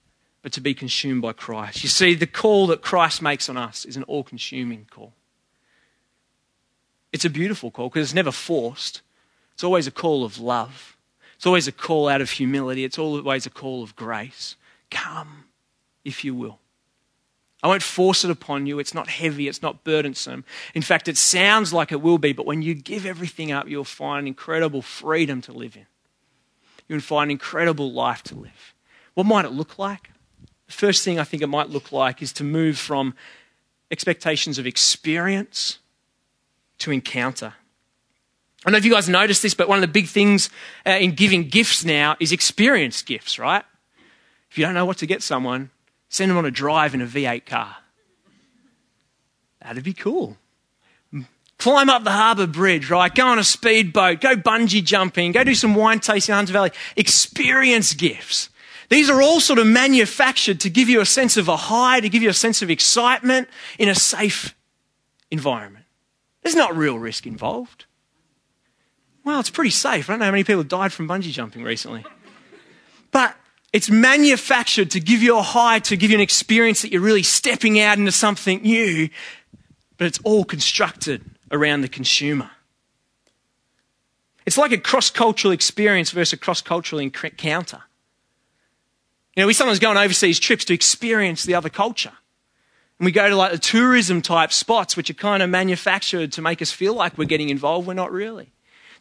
but 0.44 0.52
to 0.54 0.62
be 0.62 0.76
consumed 0.76 1.24
by 1.24 1.34
Christ. 1.34 1.82
You 1.82 1.89
see, 1.89 2.13
the 2.13 2.28
call 2.28 2.67
that 2.67 2.84
Christ 2.84 3.24
makes 3.24 3.50
on 3.50 3.58
us 3.58 3.84
is 3.84 3.98
an 3.98 4.04
all 4.04 4.24
consuming 4.24 4.88
call. 4.91 5.13
It's 7.12 7.26
a 7.26 7.30
beautiful 7.32 7.72
call 7.72 7.89
because 7.89 8.08
it's 8.08 8.13
never 8.13 8.32
forced. 8.32 9.02
It's 9.54 9.63
always 9.63 9.88
a 9.88 9.91
call 9.91 10.24
of 10.24 10.39
love. 10.39 10.96
It's 11.36 11.48
always 11.48 11.67
a 11.67 11.72
call 11.72 12.08
out 12.08 12.22
of 12.22 12.30
humility. 12.30 12.84
It's 12.84 13.00
always 13.00 13.48
a 13.48 13.50
call 13.50 13.82
of 13.82 13.96
grace. 13.96 14.56
Come, 14.91 15.46
if 16.06 16.24
you 16.24 16.36
will. 16.36 16.60
I 17.63 17.67
won't 17.67 17.84
force 17.84 18.24
it 18.24 18.32
upon 18.32 18.65
you. 18.65 18.80
It's 18.80 18.93
not 18.93 19.08
heavy. 19.08 19.47
It's 19.47 19.62
not 19.62 19.84
burdensome. 19.84 20.43
In 20.74 20.82
fact, 20.82 21.08
it 21.08 21.17
sounds 21.17 21.71
like 21.71 21.91
it 21.91 22.02
will 22.02 22.17
be, 22.17 22.34
but 22.34 22.45
when 22.45 22.62
you 22.62 22.74
give 22.74 23.06
everything 23.06 23.52
up, 23.52 23.67
you'll 23.67 23.84
find 23.84 24.28
incredible 24.28 24.82
freedom 24.82 25.41
to 25.43 25.52
live 25.52 25.76
in. 25.76 25.86
You'll 26.88 27.02
find 27.02 27.30
incredible 27.30 27.91
life 27.91 28.24
to 28.24 28.36
live. 28.36 28.74
What 29.13 29.26
might 29.26 29.45
it 29.45 29.52
look 29.52 29.78
like? 29.78 30.10
The 30.65 30.74
first 30.74 31.06
thing 31.06 31.19
I 31.19 31.24
think 31.24 31.43
it 31.43 31.47
might 31.47 31.69
look 31.69 31.91
like 31.91 32.21
is 32.21 32.34
to 32.34 32.43
move 32.43 32.78
from 32.78 33.13
expectations 33.91 34.58
of 34.58 34.65
experience 34.65 35.80
to 36.80 36.91
encounter. 36.91 37.54
I 38.62 38.69
don't 38.69 38.74
know 38.74 38.78
if 38.78 38.86
you 38.86 38.91
guys 38.91 39.10
noticed 39.10 39.41
this, 39.41 39.54
but 39.54 39.67
one 39.67 39.78
of 39.78 39.82
the 39.82 39.88
big 39.88 40.08
things 40.08 40.50
uh, 40.86 40.91
in 40.91 41.13
giving 41.13 41.50
gifts 41.50 41.84
now 41.84 42.15
is 42.19 42.32
experience 42.32 43.02
gifts, 43.02 43.38
right? 43.38 43.63
If 44.50 44.58
you 44.58 44.65
don't 44.65 44.74
know 44.74 44.86
what 44.86 44.97
to 44.97 45.06
get 45.06 45.21
someone, 45.24 45.71
Send 46.12 46.30
them 46.30 46.38
on 46.38 46.45
a 46.45 46.52
drive 46.52 46.93
in 46.93 47.02
a 47.02 47.06
V8 47.08 47.45
car. 47.45 47.78
That'd 49.62 49.84
be 49.84 49.93
cool. 49.93 50.36
Climb 51.58 51.89
up 51.89 52.04
the 52.04 52.12
harbour 52.12 52.47
bridge, 52.47 52.89
right? 52.89 53.13
Go 53.15 53.28
on 53.28 53.39
a 53.39 53.45
speedboat, 53.45 54.19
go 54.19 54.36
bungee 54.36 54.84
jumping, 54.84 55.32
go 55.32 55.43
do 55.45 55.56
some 55.56 55.74
wine 55.74 56.02
tasting 56.02 56.34
in 56.34 56.38
Hunter 56.38 56.52
Valley. 56.52 56.71
Experience 56.97 57.93
gifts. 57.93 58.50
These 58.89 59.10
are 59.10 59.21
all 59.21 59.39
sort 59.39 59.58
of 59.58 59.67
manufactured 59.67 60.60
to 60.62 60.69
give 60.69 60.89
you 60.89 61.00
a 61.00 61.06
sense 61.06 61.38
of 61.38 61.47
a 61.47 61.56
high, 61.56 62.02
to 62.02 62.10
give 62.10 62.21
you 62.21 62.30
a 62.30 62.34
sense 62.34 62.62
of 62.62 62.69
excitement 62.69 63.47
in 63.80 63.88
a 63.88 63.95
safe 63.95 64.54
environment. 65.30 65.86
There's 66.43 66.56
not 66.56 66.76
real 66.76 67.00
risk 67.00 67.26
involved. 67.26 67.86
Well, 69.24 69.39
it's 69.39 69.50
pretty 69.50 69.69
safe. 69.69 70.10
I 70.10 70.13
don't 70.13 70.19
know 70.19 70.26
how 70.26 70.32
many 70.32 70.43
people 70.43 70.63
died 70.63 70.91
from 70.91 71.08
bungee 71.08 71.32
jumping 71.32 71.63
recently. 71.63 72.04
But 73.12 73.38
it's 73.74 73.90
manufactured 73.90 74.92
to 74.92 75.00
give 75.00 75.24
you 75.24 75.38
a 75.38 75.42
high, 75.42 75.80
to 75.80 75.96
give 75.96 76.12
you 76.12 76.18
an 76.18 76.22
experience 76.22 76.82
that 76.82 76.92
you're 76.92 77.02
really 77.02 77.24
stepping 77.24 77.80
out 77.80 77.98
into 77.98 78.12
something 78.12 78.62
new, 78.62 79.10
but 79.98 80.08
it's 80.08 80.20
all 80.24 80.44
constructed 80.44 81.24
around 81.52 81.82
the 81.82 81.88
consumer. 81.88 82.50
It's 84.46 84.58
like 84.58 84.72
a 84.72 84.78
cross 84.78 85.10
cultural 85.10 85.54
experience 85.54 86.12
versus 86.12 86.34
a 86.34 86.38
cross 86.38 86.62
cultural 86.62 87.00
encounter. 87.00 87.82
You 89.36 89.44
know, 89.44 89.48
we 89.48 89.54
sometimes 89.54 89.80
go 89.80 89.90
on 89.90 89.98
overseas 89.98 90.40
trips 90.40 90.66
to 90.66 90.74
experience 90.74 91.44
the 91.44 91.56
other 91.56 91.70
culture. 91.70 92.12
And 93.00 93.06
we 93.06 93.12
go 93.12 93.30
to 93.30 93.36
like 93.36 93.52
the 93.52 93.58
tourism 93.58 94.22
type 94.22 94.52
spots, 94.52 94.98
which 94.98 95.10
are 95.10 95.16
kind 95.16 95.42
of 95.42 95.50
manufactured 95.50 96.34
to 96.34 96.42
make 96.42 96.62
us 96.62 96.72
feel 96.72 96.94
like 96.94 97.18
we're 97.18 97.26
getting 97.26 97.50
involved. 97.50 97.88
We're 97.88 97.94
not 97.94 98.12
really. 98.12 98.52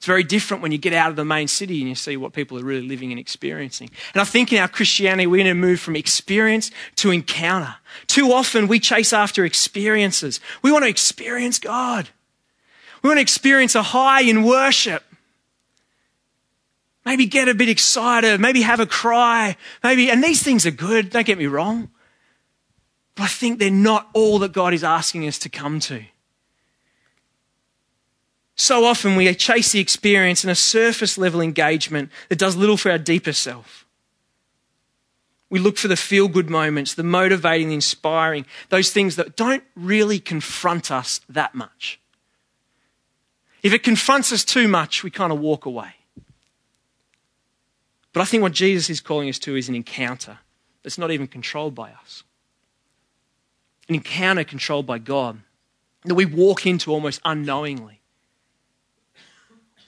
It's 0.01 0.07
very 0.07 0.25
different 0.25 0.63
when 0.63 0.73
you 0.73 0.79
get 0.79 0.95
out 0.95 1.11
of 1.11 1.17
the 1.17 1.27
main 1.27 1.47
city 1.47 1.81
and 1.81 1.89
you 1.91 1.95
see 1.95 2.17
what 2.17 2.33
people 2.33 2.59
are 2.59 2.65
really 2.65 2.89
living 2.89 3.11
and 3.11 3.21
experiencing. 3.21 3.91
And 4.15 4.23
I 4.23 4.25
think 4.25 4.51
in 4.51 4.59
our 4.59 4.67
Christianity, 4.67 5.27
we're 5.27 5.45
going 5.45 5.55
to 5.55 5.61
move 5.61 5.79
from 5.79 5.95
experience 5.95 6.71
to 6.97 7.11
encounter. 7.11 7.75
Too 8.07 8.33
often 8.33 8.67
we 8.67 8.81
chase 8.81 9.13
after 9.13 9.45
experiences. 9.45 10.41
We 10.63 10.73
want 10.73 10.85
to 10.85 10.89
experience 10.89 11.59
God. 11.59 12.09
We 13.03 13.09
want 13.09 13.19
to 13.19 13.21
experience 13.23 13.75
a 13.75 13.83
high 13.83 14.23
in 14.23 14.43
worship. 14.43 15.05
Maybe 17.05 17.27
get 17.27 17.51
a 17.51 17.55
bit 17.55 17.69
excited, 17.69 18.41
maybe 18.41 18.63
have 18.63 18.81
a 18.81 18.87
cry, 18.87 19.59
maybe, 19.85 20.11
and 20.11 20.25
these 20.25 20.43
things 20.43 20.65
are 20.65 20.71
good, 20.71 21.11
don't 21.11 21.27
get 21.27 21.37
me 21.37 21.47
wrong. 21.47 21.91
But 23.17 23.25
I 23.25 23.29
think 23.29 23.59
they're 23.59 23.71
not 23.71 24.09
all 24.15 24.39
that 24.39 24.53
God 24.53 24.73
is 24.73 24.83
asking 24.83 25.27
us 25.27 25.39
to 25.41 25.51
come 25.51 25.79
to. 25.81 26.03
So 28.61 28.85
often 28.85 29.17
we 29.17 29.35
chase 29.35 29.73
the 29.73 29.81
experience 29.81 30.45
in 30.45 30.51
a 30.51 30.55
surface 30.55 31.17
level 31.17 31.41
engagement 31.41 32.11
that 32.29 32.39
does 32.39 32.57
little 32.57 32.77
for 32.77 32.91
our 32.91 32.99
deeper 32.99 33.33
self. 33.33 33.87
We 35.49 35.59
look 35.59 35.79
for 35.79 35.89
the 35.89 35.97
feel 35.97 36.29
good 36.29 36.51
moments, 36.51 36.93
the 36.93 37.03
motivating, 37.03 37.69
the 37.69 37.75
inspiring, 37.75 38.45
those 38.69 38.91
things 38.91 39.17
that 39.17 39.35
don't 39.35 39.65
really 39.75 40.19
confront 40.19 40.91
us 40.91 41.23
that 41.31 41.55
much. 41.55 42.01
If 43.63 43.73
it 43.73 43.83
confronts 43.83 44.31
us 44.31 44.45
too 44.45 44.69
much, 44.69 45.03
we 45.03 45.11
kind 45.11 45.33
of 45.33 45.41
walk 45.41 45.65
away. 45.65 45.95
But 48.13 48.21
I 48.21 48.25
think 48.27 48.43
what 48.43 48.53
Jesus 48.53 48.91
is 48.91 49.01
calling 49.01 49.31
us 49.31 49.39
to 49.39 49.57
is 49.57 49.71
an 49.71 49.75
encounter 49.75 50.39
that's 50.83 50.99
not 50.99 51.11
even 51.11 51.29
controlled 51.29 51.75
by 51.75 51.93
us. 51.93 52.25
An 53.89 53.95
encounter 53.95 54.45
controlled 54.45 54.85
by 54.85 54.99
God 54.99 55.41
that 56.05 56.15
we 56.15 56.27
walk 56.27 56.67
into 56.67 56.93
almost 56.93 57.23
unknowingly 57.25 58.00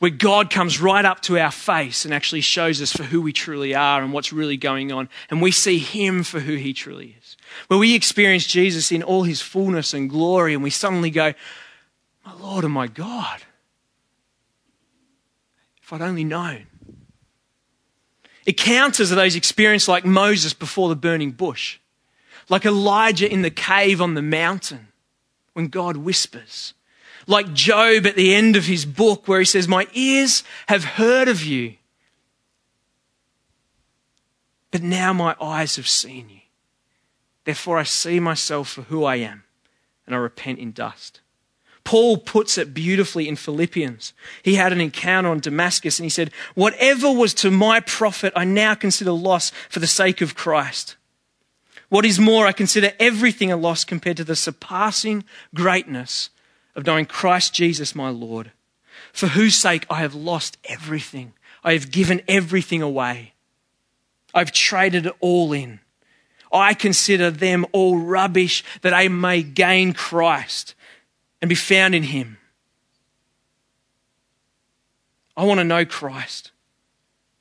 where 0.03 0.11
God 0.11 0.51
comes 0.51 0.81
right 0.81 1.05
up 1.05 1.21
to 1.21 1.39
our 1.39 1.53
face 1.53 2.05
and 2.05 2.13
actually 2.13 2.41
shows 2.41 2.83
us 2.83 2.91
for 2.91 3.05
who 3.05 3.23
we 3.23 3.33
truly 3.33 3.73
are 3.73 4.03
and 4.03 4.13
what's 4.13 4.33
really 4.33 4.57
going 4.57 4.91
on. 4.91 5.09
And 5.31 5.41
we 5.41 5.53
see 5.53 5.79
Him 5.79 6.25
for 6.25 6.41
who 6.41 6.57
He 6.57 6.73
truly 6.73 7.15
is. 7.21 7.37
Where 7.69 7.79
we 7.79 7.95
experience 7.95 8.45
Jesus 8.45 8.91
in 8.91 9.05
all 9.05 9.23
His 9.23 9.41
fullness 9.41 9.95
and 9.95 10.11
glory, 10.11 10.55
and 10.55 10.63
we 10.65 10.71
suddenly 10.71 11.09
go, 11.09 11.35
My 12.27 12.35
Lord 12.35 12.65
and 12.65 12.73
my 12.73 12.89
God, 12.89 13.43
if 15.81 15.93
I'd 15.93 16.03
only 16.03 16.25
known. 16.25 16.67
Encounters 18.45 19.13
are 19.13 19.15
those 19.15 19.37
experiences 19.37 19.89
like 19.89 20.05
Moses 20.05 20.53
before 20.53 20.89
the 20.89 20.97
burning 20.97 21.31
bush, 21.31 21.79
like 22.49 22.67
Elijah 22.67 23.33
in 23.33 23.43
the 23.43 23.53
cave 23.53 24.03
on 24.03 24.15
the 24.15 24.23
mountain 24.23 24.89
when 25.53 25.69
God 25.69 25.97
whispers 25.97 26.75
like 27.27 27.53
Job 27.53 28.07
at 28.07 28.17
the 28.17 28.35
end 28.35 28.57
of 28.57 28.67
his 28.67 28.85
book, 28.85 29.29
where 29.29 29.39
he 29.39 29.45
says, 29.45 29.69
My 29.69 29.87
ears 29.93 30.43
have 30.69 30.85
heard 30.85 31.29
of 31.29 31.45
you, 31.45 31.75
but 34.71 34.83
now 34.83 35.13
my 35.13 35.37
eyes 35.41 35.77
have 35.77 35.89
seen 35.89 36.29
you. 36.29 36.41
Therefore, 37.45 37.79
I 37.79 37.83
see 37.83 38.21
myself 38.21 38.69
for 38.69 38.83
who 38.83 39.05
I 39.05 39.17
am, 39.17 39.45
and 40.07 40.15
I 40.15 40.19
repent 40.19 40.59
in 40.59 40.73
dust. 40.73 41.21
Paul 41.85 42.19
puts 42.19 42.59
it 42.59 42.75
beautifully 42.75 43.29
in 43.29 43.37
Philippians. 43.37 44.13
He 44.43 44.55
had 44.55 44.73
an 44.73 44.81
encounter 44.81 45.31
on 45.31 45.41
Damascus 45.41 45.99
and 45.99 46.05
he 46.05 46.11
said, 46.11 46.31
Whatever 46.55 47.11
was 47.11 47.35
to 47.35 47.51
my 47.51 47.81
profit, 47.81 48.33
I 48.37 48.45
now 48.45 48.75
consider 48.75 49.11
loss 49.11 49.51
for 49.69 49.81
the 49.81 49.89
sake 49.89 50.21
of 50.21 50.37
Christ. 50.37 50.97
What 51.89 52.07
is 52.07 52.19
more, 52.19 52.47
I 52.47 52.53
consider 52.53 52.93
everything 53.01 53.51
a 53.51 53.57
loss 53.57 53.85
compared 53.85 54.17
to 54.19 54.25
the 54.25 54.37
surpassing 54.37 55.25
greatness 55.55 56.31
of 56.75 56.87
knowing 56.87 57.07
Christ 57.07 57.55
Jesus 57.55 57.95
my 57.95 58.09
Lord, 58.09 58.53
for 59.13 59.29
whose 59.29 59.55
sake 59.55 59.87
I 59.91 60.01
have 60.01 60.15
lost 60.15 60.57
everything. 60.65 61.35
I 61.65 61.75
have 61.75 61.91
given 61.91 62.23
everything 62.27 62.83
away. 62.83 63.35
I've 64.35 64.53
traded 64.53 65.07
it 65.07 65.15
all 65.21 65.53
in. 65.53 65.81
I 66.53 66.75
consider 66.75 67.31
them 67.31 67.65
all 67.73 67.99
rubbish 67.99 68.63
that 68.83 68.93
I 68.93 69.09
may 69.09 69.43
gain 69.43 69.93
Christ 69.93 70.75
and 71.41 71.49
be 71.49 71.55
found 71.55 71.95
in 71.95 72.03
Him. 72.05 72.39
I 75.37 75.45
want 75.45 75.59
to 75.61 75.65
know 75.65 75.85
Christ. 75.85 76.51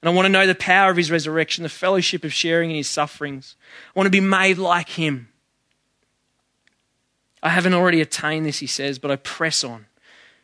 And 0.02 0.10
I 0.10 0.14
want 0.14 0.26
to 0.26 0.32
know 0.32 0.48
the 0.48 0.56
power 0.56 0.90
of 0.90 0.98
His 0.98 1.12
resurrection, 1.12 1.64
the 1.64 1.70
fellowship 1.70 2.24
of 2.24 2.34
sharing 2.34 2.72
in 2.72 2.78
His 2.78 2.88
sufferings. 2.88 3.56
I 3.96 4.00
want 4.00 4.08
to 4.08 4.12
be 4.12 4.22
made 4.22 4.58
like 4.58 4.90
Him. 4.90 5.28
I 7.44 7.50
haven't 7.50 7.74
already 7.74 8.02
attained 8.02 8.46
this, 8.46 8.60
he 8.60 8.68
says, 8.68 9.00
but 9.00 9.12
I 9.12 9.16
press 9.16 9.64
on 9.64 9.88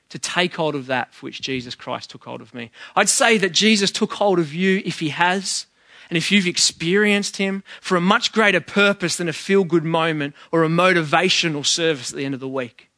to 0.09 0.19
take 0.19 0.55
hold 0.55 0.75
of 0.75 0.87
that 0.87 1.13
for 1.13 1.25
which 1.25 1.41
Jesus 1.41 1.75
Christ 1.75 2.09
took 2.09 2.23
hold 2.23 2.41
of 2.41 2.53
me. 2.53 2.71
I'd 2.95 3.09
say 3.09 3.37
that 3.37 3.51
Jesus 3.51 3.91
took 3.91 4.13
hold 4.13 4.39
of 4.39 4.53
you 4.53 4.81
if 4.85 4.99
he 4.99 5.09
has, 5.09 5.65
and 6.09 6.15
if 6.15 6.31
you've 6.31 6.47
experienced 6.47 7.37
him 7.37 7.63
for 7.81 7.97
a 7.97 8.01
much 8.01 8.31
greater 8.31 8.61
purpose 8.61 9.17
than 9.17 9.27
a 9.27 9.33
feel 9.33 9.65
good 9.65 9.83
moment 9.83 10.33
or 10.51 10.63
a 10.63 10.69
motivational 10.69 11.65
service 11.65 12.11
at 12.11 12.17
the 12.17 12.25
end 12.25 12.33
of 12.33 12.39
the 12.39 12.47
week. 12.47 12.89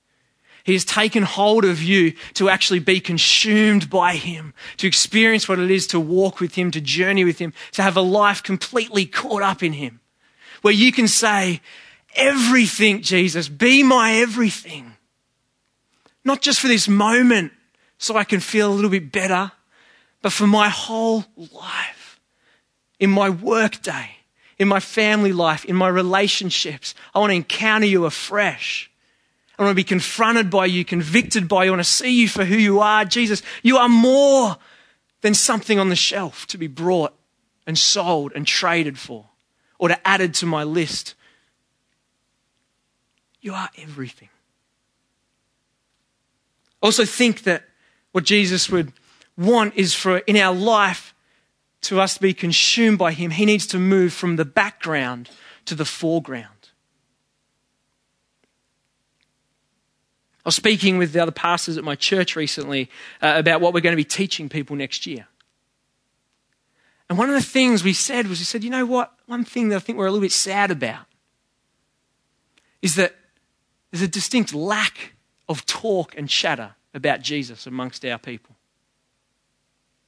He 0.64 0.74
has 0.74 0.86
taken 0.86 1.24
hold 1.24 1.66
of 1.66 1.82
you 1.82 2.14
to 2.36 2.50
actually 2.50 2.78
be 2.78 3.00
consumed 3.00 3.90
by 3.90 4.16
Him, 4.16 4.54
to 4.78 4.86
experience 4.86 5.50
what 5.50 5.58
it 5.58 5.72
is 5.72 5.88
to 5.88 6.00
walk 6.00 6.40
with 6.40 6.54
Him, 6.54 6.70
to 6.72 6.82
journey 6.82 7.24
with 7.24 7.40
Him, 7.40 7.54
to 7.72 7.82
have 7.82 7.98
a 7.98 8.02
life 8.02 8.44
completely 8.44 9.08
caught 9.08 9.42
up 9.42 9.64
in 9.64 9.74
Him, 9.74 10.00
where 10.62 10.74
you 10.74 10.92
can 10.92 11.08
say, 11.08 11.62
everything, 12.15 13.02
Jesus. 13.02 13.50
Be 13.50 13.84
my 13.84 14.13
everything. 14.13 14.95
Not 16.24 16.41
just 16.41 16.60
for 16.60 16.67
this 16.67 16.88
moment 16.88 17.52
so 17.98 18.15
I 18.15 18.24
can 18.24 18.39
feel 18.39 18.72
a 18.72 18.74
little 18.74 18.89
bit 18.89 19.12
better, 19.12 19.52
but 20.22 20.32
for 20.32 20.48
my 20.48 20.69
whole 20.69 21.26
life. 21.36 22.19
In 23.00 23.10
my 23.10 23.30
work 23.30 23.82
day, 23.82 24.17
in 24.58 24.67
my 24.67 24.80
family 24.80 25.32
life, 25.32 25.63
in 25.65 25.76
my 25.76 25.88
relationships. 25.88 26.93
I 27.15 27.19
want 27.19 27.32
to 27.32 27.36
encounter 27.36 27.86
you 27.86 28.06
afresh. 28.06 28.91
I 29.58 29.63
want 29.63 29.72
to 29.72 29.76
be 29.76 29.84
confronted 29.84 30.50
by 30.50 30.65
you, 30.65 30.86
convicted 30.86 31.48
by 31.48 31.63
you. 31.63 31.72
I 31.72 31.76
want 31.76 31.86
to 31.86 31.89
see 31.89 32.22
you 32.22 32.28
for 32.28 32.45
who 32.45 32.56
you 32.56 32.80
are. 32.80 33.06
Jesus, 33.06 33.41
you 33.63 33.78
are 33.78 33.89
more 33.89 34.58
than 35.22 35.34
something 35.34 35.80
on 35.80 35.89
the 35.89 35.95
shelf 35.95 36.48
to 36.48 36.58
be 36.58 36.67
brought 36.67 37.13
and 37.67 37.78
sold 37.78 38.32
and 38.36 38.48
traded 38.48 38.98
for 38.98 39.26
or 39.78 39.89
to 39.89 40.08
added 40.08 40.34
to 40.36 40.45
my 40.45 40.63
list 40.63 41.15
you 43.41 43.54
are 43.54 43.69
everything. 43.78 44.30
Also, 46.82 47.06
think 47.06 47.43
that 47.43 47.63
what 48.12 48.23
Jesus 48.23 48.69
would 48.69 48.93
want 49.38 49.75
is 49.75 49.93
for 49.93 50.19
in 50.19 50.38
our 50.38 50.56
life 50.56 51.13
to 51.82 51.99
us 51.99 52.15
to 52.15 52.21
be 52.21 52.34
consumed 52.34 52.97
by 52.97 53.13
Him, 53.13 53.32
He 53.32 53.45
needs 53.45 53.67
to 53.67 53.80
move 53.80 54.13
from 54.13 54.36
the 54.36 54.45
background 54.45 55.30
to 55.65 55.75
the 55.75 55.86
foreground. 55.86 56.69
I 60.45 60.49
was 60.49 60.56
speaking 60.56 60.97
with 60.97 61.12
the 61.12 61.21
other 61.21 61.32
pastors 61.32 61.78
at 61.78 61.84
my 61.84 61.95
church 61.95 62.36
recently 62.36 62.89
uh, 63.21 63.34
about 63.36 63.62
what 63.62 63.73
we're 63.73 63.82
going 63.82 63.93
to 63.93 63.97
be 63.97 64.04
teaching 64.04 64.49
people 64.49 64.75
next 64.75 65.06
year. 65.06 65.28
And 67.10 67.17
one 67.17 67.30
of 67.30 67.36
the 67.36 67.41
things 67.41 67.84
we 67.84 67.93
said 67.93 68.28
was, 68.28 68.39
we 68.39 68.45
said, 68.45 68.63
you 68.63 68.69
know 68.69 68.86
what? 68.86 69.13
One 69.25 69.43
thing 69.43 69.69
that 69.69 69.78
I 69.78 69.80
think 69.80 69.97
we're 69.97 70.08
a 70.08 70.12
little 70.12 70.21
bit 70.21 70.32
sad 70.32 70.71
about 70.71 71.06
is 72.82 72.95
that 72.95 73.15
there's 73.91 74.04
a 74.04 74.08
distinct 74.08 74.54
lack 74.54 75.13
of 75.47 75.65
talk 75.65 76.15
and 76.17 76.30
chatter 76.30 76.75
about 76.93 77.21
Jesus 77.21 77.65
amongst 77.65 78.06
our 78.06 78.17
people. 78.17 78.56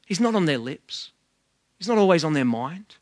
He's 0.05 0.19
not 0.19 0.35
on 0.35 0.45
their 0.45 0.57
lips, 0.57 1.11
He's 1.77 1.87
not 1.87 1.97
always 1.97 2.23
on 2.23 2.33
their 2.33 2.45
mind. 2.45 2.97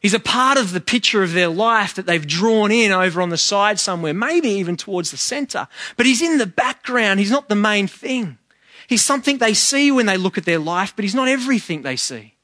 He's 0.00 0.14
a 0.14 0.18
part 0.18 0.58
of 0.58 0.72
the 0.72 0.80
picture 0.80 1.22
of 1.22 1.32
their 1.32 1.48
life 1.48 1.94
that 1.94 2.06
they've 2.06 2.26
drawn 2.26 2.72
in 2.72 2.90
over 2.90 3.20
on 3.22 3.28
the 3.28 3.36
side 3.36 3.78
somewhere, 3.78 4.14
maybe 4.14 4.48
even 4.48 4.76
towards 4.76 5.12
the 5.12 5.16
center. 5.16 5.68
But 5.96 6.06
he's 6.06 6.22
in 6.22 6.38
the 6.38 6.46
background. 6.46 7.20
He's 7.20 7.30
not 7.30 7.48
the 7.48 7.54
main 7.54 7.86
thing. 7.86 8.38
He's 8.88 9.04
something 9.04 9.38
they 9.38 9.54
see 9.54 9.92
when 9.92 10.06
they 10.06 10.16
look 10.16 10.38
at 10.38 10.44
their 10.44 10.58
life, 10.58 10.94
but 10.96 11.04
he's 11.04 11.14
not 11.14 11.28
everything 11.28 11.82
they 11.82 11.94
see. 11.94 12.34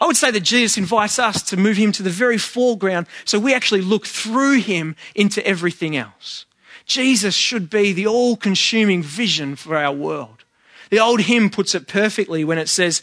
I 0.00 0.06
would 0.06 0.16
say 0.16 0.30
that 0.30 0.40
Jesus 0.40 0.76
invites 0.76 1.18
us 1.18 1.42
to 1.44 1.56
move 1.56 1.76
him 1.76 1.92
to 1.92 2.02
the 2.02 2.10
very 2.10 2.38
foreground 2.38 3.06
so 3.24 3.38
we 3.38 3.54
actually 3.54 3.80
look 3.80 4.06
through 4.06 4.60
him 4.60 4.96
into 5.14 5.44
everything 5.46 5.96
else. 5.96 6.46
Jesus 6.84 7.34
should 7.34 7.70
be 7.70 7.92
the 7.92 8.06
all 8.06 8.36
consuming 8.36 9.02
vision 9.02 9.56
for 9.56 9.76
our 9.76 9.92
world. 9.92 10.44
The 10.90 11.00
old 11.00 11.22
hymn 11.22 11.48
puts 11.50 11.74
it 11.74 11.88
perfectly 11.88 12.44
when 12.44 12.58
it 12.58 12.68
says, 12.68 13.02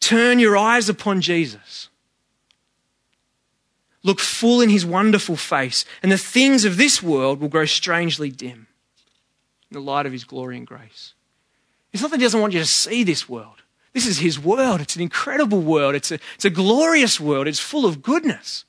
Turn 0.00 0.38
your 0.38 0.56
eyes 0.56 0.88
upon 0.88 1.20
Jesus. 1.20 1.88
Look 4.02 4.20
full 4.20 4.60
in 4.60 4.68
his 4.68 4.84
wonderful 4.84 5.36
face, 5.36 5.86
and 6.02 6.12
the 6.12 6.18
things 6.18 6.64
of 6.64 6.76
this 6.76 7.02
world 7.02 7.40
will 7.40 7.48
grow 7.48 7.64
strangely 7.64 8.30
dim 8.30 8.66
in 9.70 9.74
the 9.74 9.80
light 9.80 10.04
of 10.04 10.12
his 10.12 10.24
glory 10.24 10.58
and 10.58 10.66
grace. 10.66 11.14
It's 11.92 12.02
not 12.02 12.10
that 12.10 12.18
he 12.18 12.24
doesn't 12.24 12.40
want 12.40 12.52
you 12.52 12.60
to 12.60 12.66
see 12.66 13.04
this 13.04 13.28
world. 13.28 13.62
This 13.94 14.06
is 14.06 14.18
his 14.18 14.38
world. 14.38 14.80
It's 14.80 14.96
an 14.96 15.02
incredible 15.02 15.60
world. 15.60 15.94
It's 15.94 16.10
a, 16.10 16.18
it's 16.34 16.44
a 16.44 16.50
glorious 16.50 17.20
world. 17.20 17.46
It's 17.46 17.60
full 17.60 17.86
of 17.86 18.02
goodness. 18.02 18.64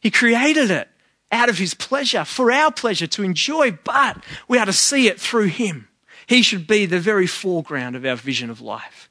He 0.00 0.10
created 0.10 0.70
it 0.70 0.88
out 1.32 1.48
of 1.48 1.58
his 1.58 1.74
pleasure, 1.74 2.24
for 2.24 2.52
our 2.52 2.70
pleasure 2.70 3.06
to 3.06 3.22
enjoy, 3.22 3.78
but 3.84 4.22
we 4.46 4.58
are 4.58 4.66
to 4.66 4.72
see 4.72 5.08
it 5.08 5.20
through 5.20 5.46
him. 5.46 5.88
He 6.26 6.42
should 6.42 6.66
be 6.66 6.86
the 6.86 7.00
very 7.00 7.26
foreground 7.26 7.96
of 7.96 8.04
our 8.04 8.16
vision 8.16 8.50
of 8.50 8.60
life. 8.60 9.08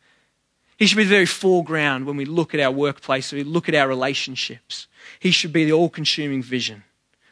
He 0.78 0.86
should 0.86 0.98
be 0.98 1.04
the 1.06 1.10
very 1.10 1.26
foreground 1.26 2.06
when 2.06 2.18
we 2.18 2.26
look 2.26 2.54
at 2.54 2.60
our 2.60 2.72
workplace, 2.72 3.32
when 3.32 3.46
we 3.46 3.50
look 3.50 3.70
at 3.70 3.76
our 3.76 3.88
relationships. 3.88 4.88
He 5.20 5.32
should 5.32 5.54
be 5.54 5.66
the 5.66 5.72
all 5.72 5.90
consuming 5.90 6.44
vision. 6.44 6.84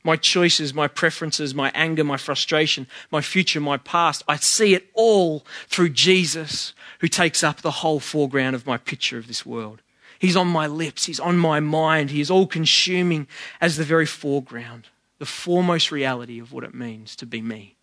My 0.03 0.17
choices, 0.17 0.73
my 0.73 0.87
preferences, 0.87 1.55
my 1.55 1.71
anger, 1.73 2.03
my 2.03 2.17
frustration, 2.17 2.87
my 3.09 3.21
future, 3.21 3.61
my 3.61 3.77
past, 3.77 4.23
I 4.27 4.35
see 4.35 4.73
it 4.73 4.89
all 4.93 5.45
through 5.67 5.89
Jesus, 5.89 6.73
who 6.99 7.07
takes 7.07 7.43
up 7.43 7.61
the 7.61 7.71
whole 7.71 7.99
foreground 7.99 8.55
of 8.55 8.67
my 8.67 8.77
picture 8.77 9.17
of 9.17 9.27
this 9.27 9.45
world. 9.45 9.81
He's 10.19 10.35
on 10.35 10.47
my 10.47 10.67
lips, 10.67 11.05
He's 11.05 11.19
on 11.19 11.37
my 11.37 11.59
mind, 11.59 12.09
He 12.09 12.21
is 12.21 12.31
all 12.31 12.47
consuming 12.47 13.27
as 13.61 13.77
the 13.77 13.83
very 13.83 14.05
foreground, 14.05 14.87
the 15.19 15.25
foremost 15.25 15.91
reality 15.91 16.39
of 16.39 16.51
what 16.51 16.63
it 16.63 16.73
means 16.73 17.15
to 17.17 17.25
be 17.25 17.41
me. 17.41 17.75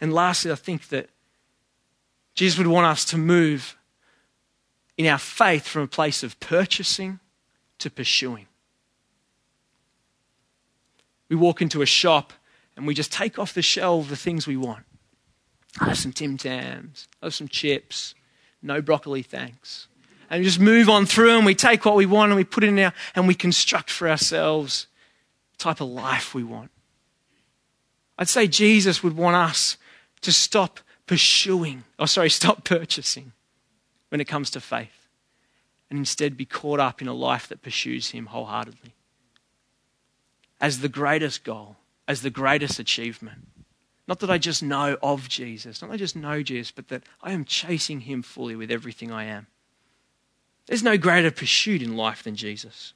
And 0.00 0.12
lastly, 0.12 0.50
I 0.50 0.56
think 0.56 0.88
that 0.88 1.10
Jesus 2.34 2.58
would 2.58 2.66
want 2.66 2.86
us 2.86 3.04
to 3.06 3.18
move 3.18 3.76
in 4.96 5.06
our 5.06 5.18
faith 5.18 5.66
from 5.66 5.82
a 5.82 5.88
place 5.88 6.22
of 6.22 6.38
purchasing 6.40 7.20
to 7.78 7.90
pursuing. 7.90 8.46
We 11.32 11.36
walk 11.36 11.62
into 11.62 11.80
a 11.80 11.86
shop 11.86 12.34
and 12.76 12.86
we 12.86 12.92
just 12.92 13.10
take 13.10 13.38
off 13.38 13.54
the 13.54 13.62
shelf 13.62 14.10
the 14.10 14.16
things 14.16 14.46
we 14.46 14.58
want. 14.58 14.84
I 15.80 15.86
have 15.86 15.96
some 15.96 16.12
Tim 16.12 16.36
Tams, 16.36 17.08
I 17.22 17.26
have 17.26 17.34
some 17.34 17.48
chips, 17.48 18.14
no 18.60 18.82
broccoli, 18.82 19.22
thanks. 19.22 19.88
And 20.28 20.40
we 20.40 20.44
just 20.44 20.60
move 20.60 20.90
on 20.90 21.06
through 21.06 21.38
and 21.38 21.46
we 21.46 21.54
take 21.54 21.86
what 21.86 21.96
we 21.96 22.04
want 22.04 22.32
and 22.32 22.36
we 22.36 22.44
put 22.44 22.64
it 22.64 22.66
in 22.66 22.76
there 22.76 22.92
and 23.14 23.26
we 23.26 23.34
construct 23.34 23.88
for 23.88 24.10
ourselves 24.10 24.88
the 25.52 25.64
type 25.64 25.80
of 25.80 25.88
life 25.88 26.34
we 26.34 26.44
want. 26.44 26.70
I'd 28.18 28.28
say 28.28 28.46
Jesus 28.46 29.02
would 29.02 29.16
want 29.16 29.34
us 29.34 29.78
to 30.20 30.32
stop 30.34 30.80
pursuing, 31.06 31.84
or 31.98 32.08
sorry, 32.08 32.28
stop 32.28 32.62
purchasing 32.64 33.32
when 34.10 34.20
it 34.20 34.28
comes 34.28 34.50
to 34.50 34.60
faith 34.60 35.08
and 35.88 35.98
instead 35.98 36.36
be 36.36 36.44
caught 36.44 36.78
up 36.78 37.00
in 37.00 37.08
a 37.08 37.14
life 37.14 37.48
that 37.48 37.62
pursues 37.62 38.10
Him 38.10 38.26
wholeheartedly 38.26 38.92
as 40.62 40.78
the 40.78 40.88
greatest 40.88 41.42
goal, 41.42 41.76
as 42.06 42.22
the 42.22 42.30
greatest 42.30 42.78
achievement. 42.78 43.48
Not 44.06 44.20
that 44.20 44.30
I 44.30 44.38
just 44.38 44.62
know 44.62 44.96
of 45.02 45.28
Jesus, 45.28 45.82
not 45.82 45.88
that 45.88 45.94
I 45.94 45.98
just 45.98 46.16
know 46.16 46.42
Jesus, 46.42 46.70
but 46.70 46.88
that 46.88 47.02
I 47.20 47.32
am 47.32 47.44
chasing 47.44 48.00
Him 48.00 48.22
fully 48.22 48.54
with 48.54 48.70
everything 48.70 49.10
I 49.10 49.24
am. 49.24 49.48
There's 50.66 50.82
no 50.84 50.96
greater 50.96 51.32
pursuit 51.32 51.82
in 51.82 51.96
life 51.96 52.22
than 52.22 52.36
Jesus. 52.36 52.94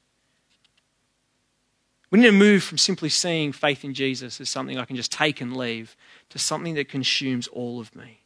We 2.11 2.21
need 2.21 2.27
to 2.27 2.33
move 2.33 2.63
from 2.63 2.79
simply 2.79 3.09
seeing 3.09 3.51
faith 3.51 3.85
in 3.85 3.93
Jesus 3.93 4.41
as 4.41 4.49
something 4.49 4.79
I 4.79 4.85
can 4.85 4.95
just 4.95 5.11
take 5.11 5.41
and 5.41 5.57
leave 5.57 5.97
to 6.31 6.39
something 6.39 6.75
that 6.75 6.89
consumes 6.89 7.49
all 7.49 7.81
of 7.81 7.95
me. 7.97 8.21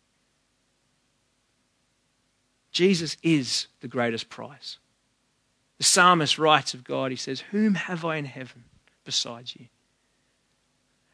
Jesus 2.73 3.17
is 3.23 3.69
the 3.81 3.89
greatest 3.89 4.29
prize. 4.29 4.77
The 5.79 5.85
psalmist 5.85 6.39
writes 6.39 6.75
of 6.75 6.85
God, 6.85 7.11
he 7.11 7.17
says, 7.17 7.41
Whom 7.53 7.75
have 7.75 8.05
I 8.05 8.17
in 8.17 8.27
heaven 8.27 8.65
besides 9.11 9.57
you? 9.57 9.67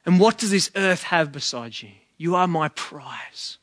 And 0.05 0.21
what 0.21 0.37
does 0.37 0.51
this 0.51 0.71
earth 0.77 1.05
have 1.05 1.33
besides 1.33 1.83
you? 1.83 1.93
You 2.19 2.35
are 2.35 2.47
my 2.47 2.69
prize. 2.69 3.57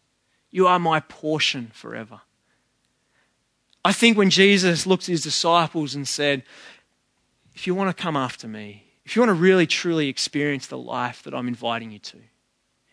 You 0.49 0.65
are 0.65 0.79
my 0.79 1.01
portion 1.01 1.69
forever. 1.71 2.21
I 3.85 3.93
think 3.93 4.17
when 4.17 4.31
Jesus 4.31 4.87
looked 4.87 5.03
at 5.03 5.09
his 5.11 5.21
disciples 5.21 5.93
and 5.93 6.07
said, 6.07 6.41
If 7.53 7.67
you 7.67 7.75
want 7.75 7.95
to 7.95 8.03
come 8.03 8.15
after 8.15 8.47
me, 8.47 8.85
if 9.05 9.15
you 9.15 9.21
want 9.21 9.29
to 9.29 9.41
really 9.41 9.67
truly 9.67 10.07
experience 10.07 10.65
the 10.65 10.77
life 10.77 11.21
that 11.23 11.35
I'm 11.35 11.47
inviting 11.47 11.91
you 11.91 11.99
to, 11.99 12.17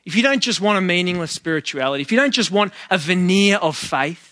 if 0.04 0.14
you 0.14 0.22
don't 0.22 0.40
just 0.40 0.60
want 0.60 0.76
a 0.76 0.82
meaningless 0.82 1.32
spirituality, 1.32 2.02
if 2.02 2.12
you 2.12 2.18
don't 2.18 2.32
just 2.32 2.50
want 2.50 2.74
a 2.90 2.98
veneer 2.98 3.56
of 3.56 3.76
faith, 3.76 4.29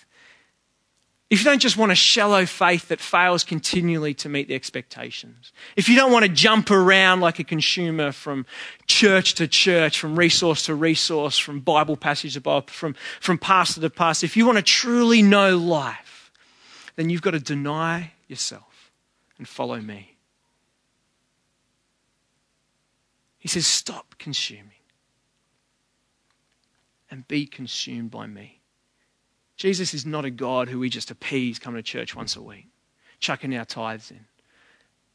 if 1.31 1.41
you 1.41 1.45
don't 1.45 1.61
just 1.61 1.77
want 1.77 1.93
a 1.93 1.95
shallow 1.95 2.47
faith 2.47 2.88
that 2.88 3.01
fails 3.01 3.45
continually 3.45 4.14
to 4.14 4.31
meet 4.31 4.49
the 4.49 4.55
expectations, 4.55 5.53
if 5.77 5.87
you 5.87 5.95
don't 5.95 6.11
want 6.11 6.25
to 6.25 6.31
jump 6.31 6.71
around 6.71 7.21
like 7.21 7.38
a 7.38 7.45
consumer 7.45 8.12
from 8.12 8.47
church 8.87 9.35
to 9.35 9.47
church, 9.47 9.99
from 9.99 10.19
resource 10.19 10.64
to 10.64 10.75
resource, 10.75 11.37
from 11.37 11.61
Bible 11.61 11.97
passage 11.99 12.33
to 12.35 12.41
Bible, 12.41 12.69
from, 12.69 12.95
from 13.21 13.37
pastor 13.37 13.83
to 13.83 13.91
pastor, 13.91 14.25
if 14.25 14.38
you 14.38 14.47
want 14.47 14.57
to 14.57 14.62
truly 14.62 15.21
know 15.21 15.59
life, 15.59 16.33
then 16.97 17.11
you've 17.11 17.23
got 17.23 17.33
to 17.33 17.41
deny 17.41 18.12
yourself 18.27 18.91
and 19.37 19.47
follow 19.47 19.81
me. 19.81 20.17
He 23.38 23.49
says, 23.49 23.67
stop 23.67 24.14
consuming 24.19 24.73
and 27.11 27.29
be 27.29 27.47
consumed 27.47 28.11
by 28.11 28.27
me. 28.27 28.58
Jesus 29.59 29.92
is 29.92 30.07
not 30.07 30.25
a 30.25 30.31
God 30.31 30.68
who 30.68 30.79
we 30.79 30.88
just 30.88 31.11
appease 31.11 31.59
coming 31.59 31.83
to 31.83 31.83
church 31.83 32.14
once 32.14 32.37
a 32.37 32.40
week, 32.40 32.68
chucking 33.18 33.55
our 33.57 33.64
tithes 33.64 34.11
in. 34.12 34.25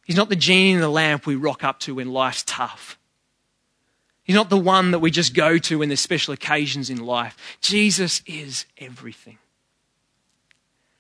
He's 0.06 0.18
not 0.18 0.28
the 0.28 0.36
genie 0.36 0.74
in 0.74 0.82
the 0.82 0.90
lamp 0.90 1.26
we 1.26 1.36
rock 1.36 1.64
up 1.64 1.80
to 1.82 1.96
when 1.96 2.12
life's 2.12 2.44
tough. 2.46 3.00
He's 4.26 4.36
not 4.36 4.50
the 4.50 4.58
one 4.58 4.92
that 4.92 5.00
we 5.00 5.12
just 5.12 5.34
go 5.34 5.58
to 5.60 5.80
when 5.80 5.88
there's 5.88 6.02
special 6.02 6.34
occasions 6.34 6.90
in 6.90 6.98
life. 6.98 7.58
Jesus 7.62 8.22
is 8.26 8.66
everything. 8.78 9.38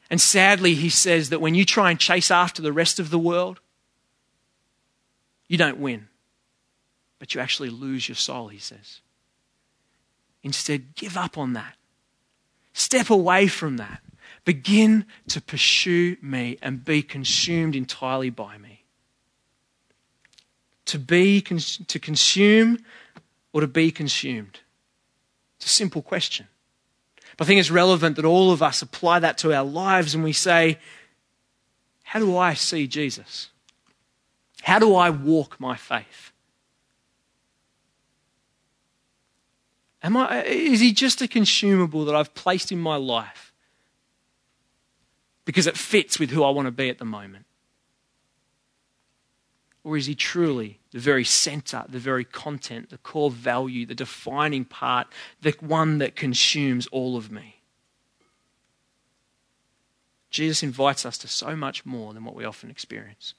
And 0.09 0.21
sadly, 0.21 0.73
he 0.73 0.89
says 0.89 1.29
that 1.29 1.41
when 1.41 1.53
you 1.53 1.65
try 1.65 1.91
and 1.91 1.99
chase 1.99 2.31
after 2.31 2.61
the 2.61 2.73
rest 2.73 2.97
of 2.97 3.09
the 3.09 3.19
world, 3.19 3.59
you 5.49 5.57
don't 5.57 5.79
win, 5.79 6.07
but 7.19 7.35
you 7.35 7.41
actually 7.41 7.69
lose 7.69 8.07
your 8.07 8.15
soul, 8.15 8.47
he 8.47 8.57
says. 8.57 9.01
Instead, 10.43 10.95
give 10.95 11.17
up 11.17 11.37
on 11.37 11.53
that 11.53 11.75
Step 12.73 13.09
away 13.09 13.47
from 13.47 13.77
that. 13.77 14.01
Begin 14.45 15.05
to 15.29 15.39
pursue 15.39 16.17
me 16.21 16.57
and 16.61 16.83
be 16.83 17.01
consumed 17.01 17.75
entirely 17.75 18.29
by 18.29 18.57
me. 18.57 18.83
To 20.87 20.99
be 20.99 21.39
to 21.41 21.99
consume 21.99 22.79
or 23.53 23.61
to 23.61 23.67
be 23.67 23.89
consumed. 23.89 24.59
It's 25.57 25.67
a 25.67 25.69
simple 25.69 26.01
question. 26.01 26.47
But 27.37 27.45
I 27.45 27.47
think 27.47 27.59
it's 27.59 27.71
relevant 27.71 28.17
that 28.17 28.25
all 28.25 28.51
of 28.51 28.61
us 28.61 28.81
apply 28.81 29.19
that 29.19 29.37
to 29.39 29.53
our 29.53 29.63
lives 29.63 30.13
and 30.13 30.23
we 30.23 30.33
say, 30.33 30.77
How 32.03 32.19
do 32.19 32.35
I 32.35 32.53
see 32.53 32.85
Jesus? 32.85 33.49
How 34.63 34.79
do 34.79 34.95
I 34.95 35.09
walk 35.09 35.59
my 35.59 35.77
faith? 35.77 36.32
Am 40.03 40.17
I, 40.17 40.43
is 40.43 40.81
he 40.81 40.91
just 40.91 41.21
a 41.21 41.27
consumable 41.27 42.03
that 42.05 42.15
I've 42.15 42.33
placed 42.35 42.71
in 42.71 42.79
my 42.79 42.97
life 42.97 43.53
because 45.45 45.65
it 45.65 45.77
fits 45.77 46.19
with 46.19 46.29
who 46.29 46.43
I 46.43 46.49
want 46.49 46.65
to 46.65 46.71
be 46.71 46.89
at 46.89 46.97
the 46.97 47.05
moment? 47.05 47.45
Or 49.85 49.97
is 49.97 50.05
he 50.05 50.15
truly 50.15 50.79
the 50.91 50.99
very 50.99 51.23
center, 51.23 51.83
the 51.87 51.99
very 51.99 52.25
content, 52.25 52.89
the 52.89 52.97
core 52.97 53.31
value, 53.31 53.85
the 53.85 53.95
defining 53.95 54.65
part, 54.65 55.07
the 55.41 55.55
one 55.59 55.97
that 55.97 56.15
consumes 56.15 56.87
all 56.87 57.17
of 57.17 57.31
me? 57.31 57.61
Jesus 60.29 60.63
invites 60.63 61.05
us 61.05 61.17
to 61.19 61.27
so 61.27 61.55
much 61.55 61.85
more 61.85 62.13
than 62.13 62.25
what 62.25 62.35
we 62.35 62.43
often 62.43 62.71
experience. 62.71 63.35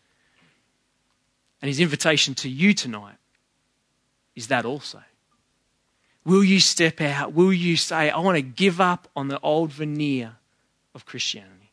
And 1.60 1.68
his 1.68 1.80
invitation 1.80 2.34
to 2.36 2.48
you 2.48 2.72
tonight 2.72 3.16
is 4.36 4.48
that 4.48 4.64
also. 4.64 5.02
Will 6.24 6.44
you 6.44 6.60
step 6.60 7.00
out? 7.00 7.32
Will 7.32 7.52
you 7.52 7.76
say, 7.76 8.10
I 8.10 8.18
want 8.18 8.36
to 8.36 8.42
give 8.42 8.80
up 8.80 9.08
on 9.14 9.28
the 9.28 9.40
old 9.40 9.72
veneer 9.72 10.36
of 10.94 11.04
Christianity 11.04 11.64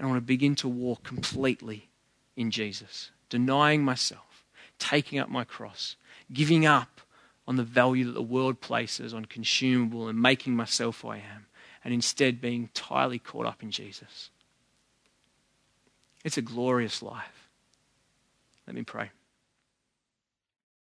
and 0.00 0.06
I 0.06 0.10
want 0.10 0.22
to 0.22 0.26
begin 0.26 0.54
to 0.56 0.68
walk 0.68 1.02
completely 1.02 1.90
in 2.34 2.50
Jesus, 2.50 3.10
denying 3.28 3.84
myself, 3.84 4.46
taking 4.78 5.18
up 5.18 5.28
my 5.28 5.44
cross, 5.44 5.96
giving 6.32 6.64
up 6.64 7.02
on 7.46 7.56
the 7.56 7.62
value 7.62 8.06
that 8.06 8.12
the 8.12 8.22
world 8.22 8.62
places 8.62 9.12
on 9.12 9.26
consumable 9.26 10.08
and 10.08 10.18
making 10.18 10.56
myself 10.56 11.02
who 11.02 11.08
I 11.08 11.16
am, 11.16 11.48
and 11.84 11.92
instead 11.92 12.40
being 12.40 12.62
entirely 12.62 13.18
caught 13.18 13.44
up 13.44 13.62
in 13.62 13.70
Jesus? 13.70 14.30
It's 16.24 16.38
a 16.38 16.42
glorious 16.42 17.02
life. 17.02 17.50
Let 18.66 18.74
me 18.74 18.84
pray. 18.84 19.10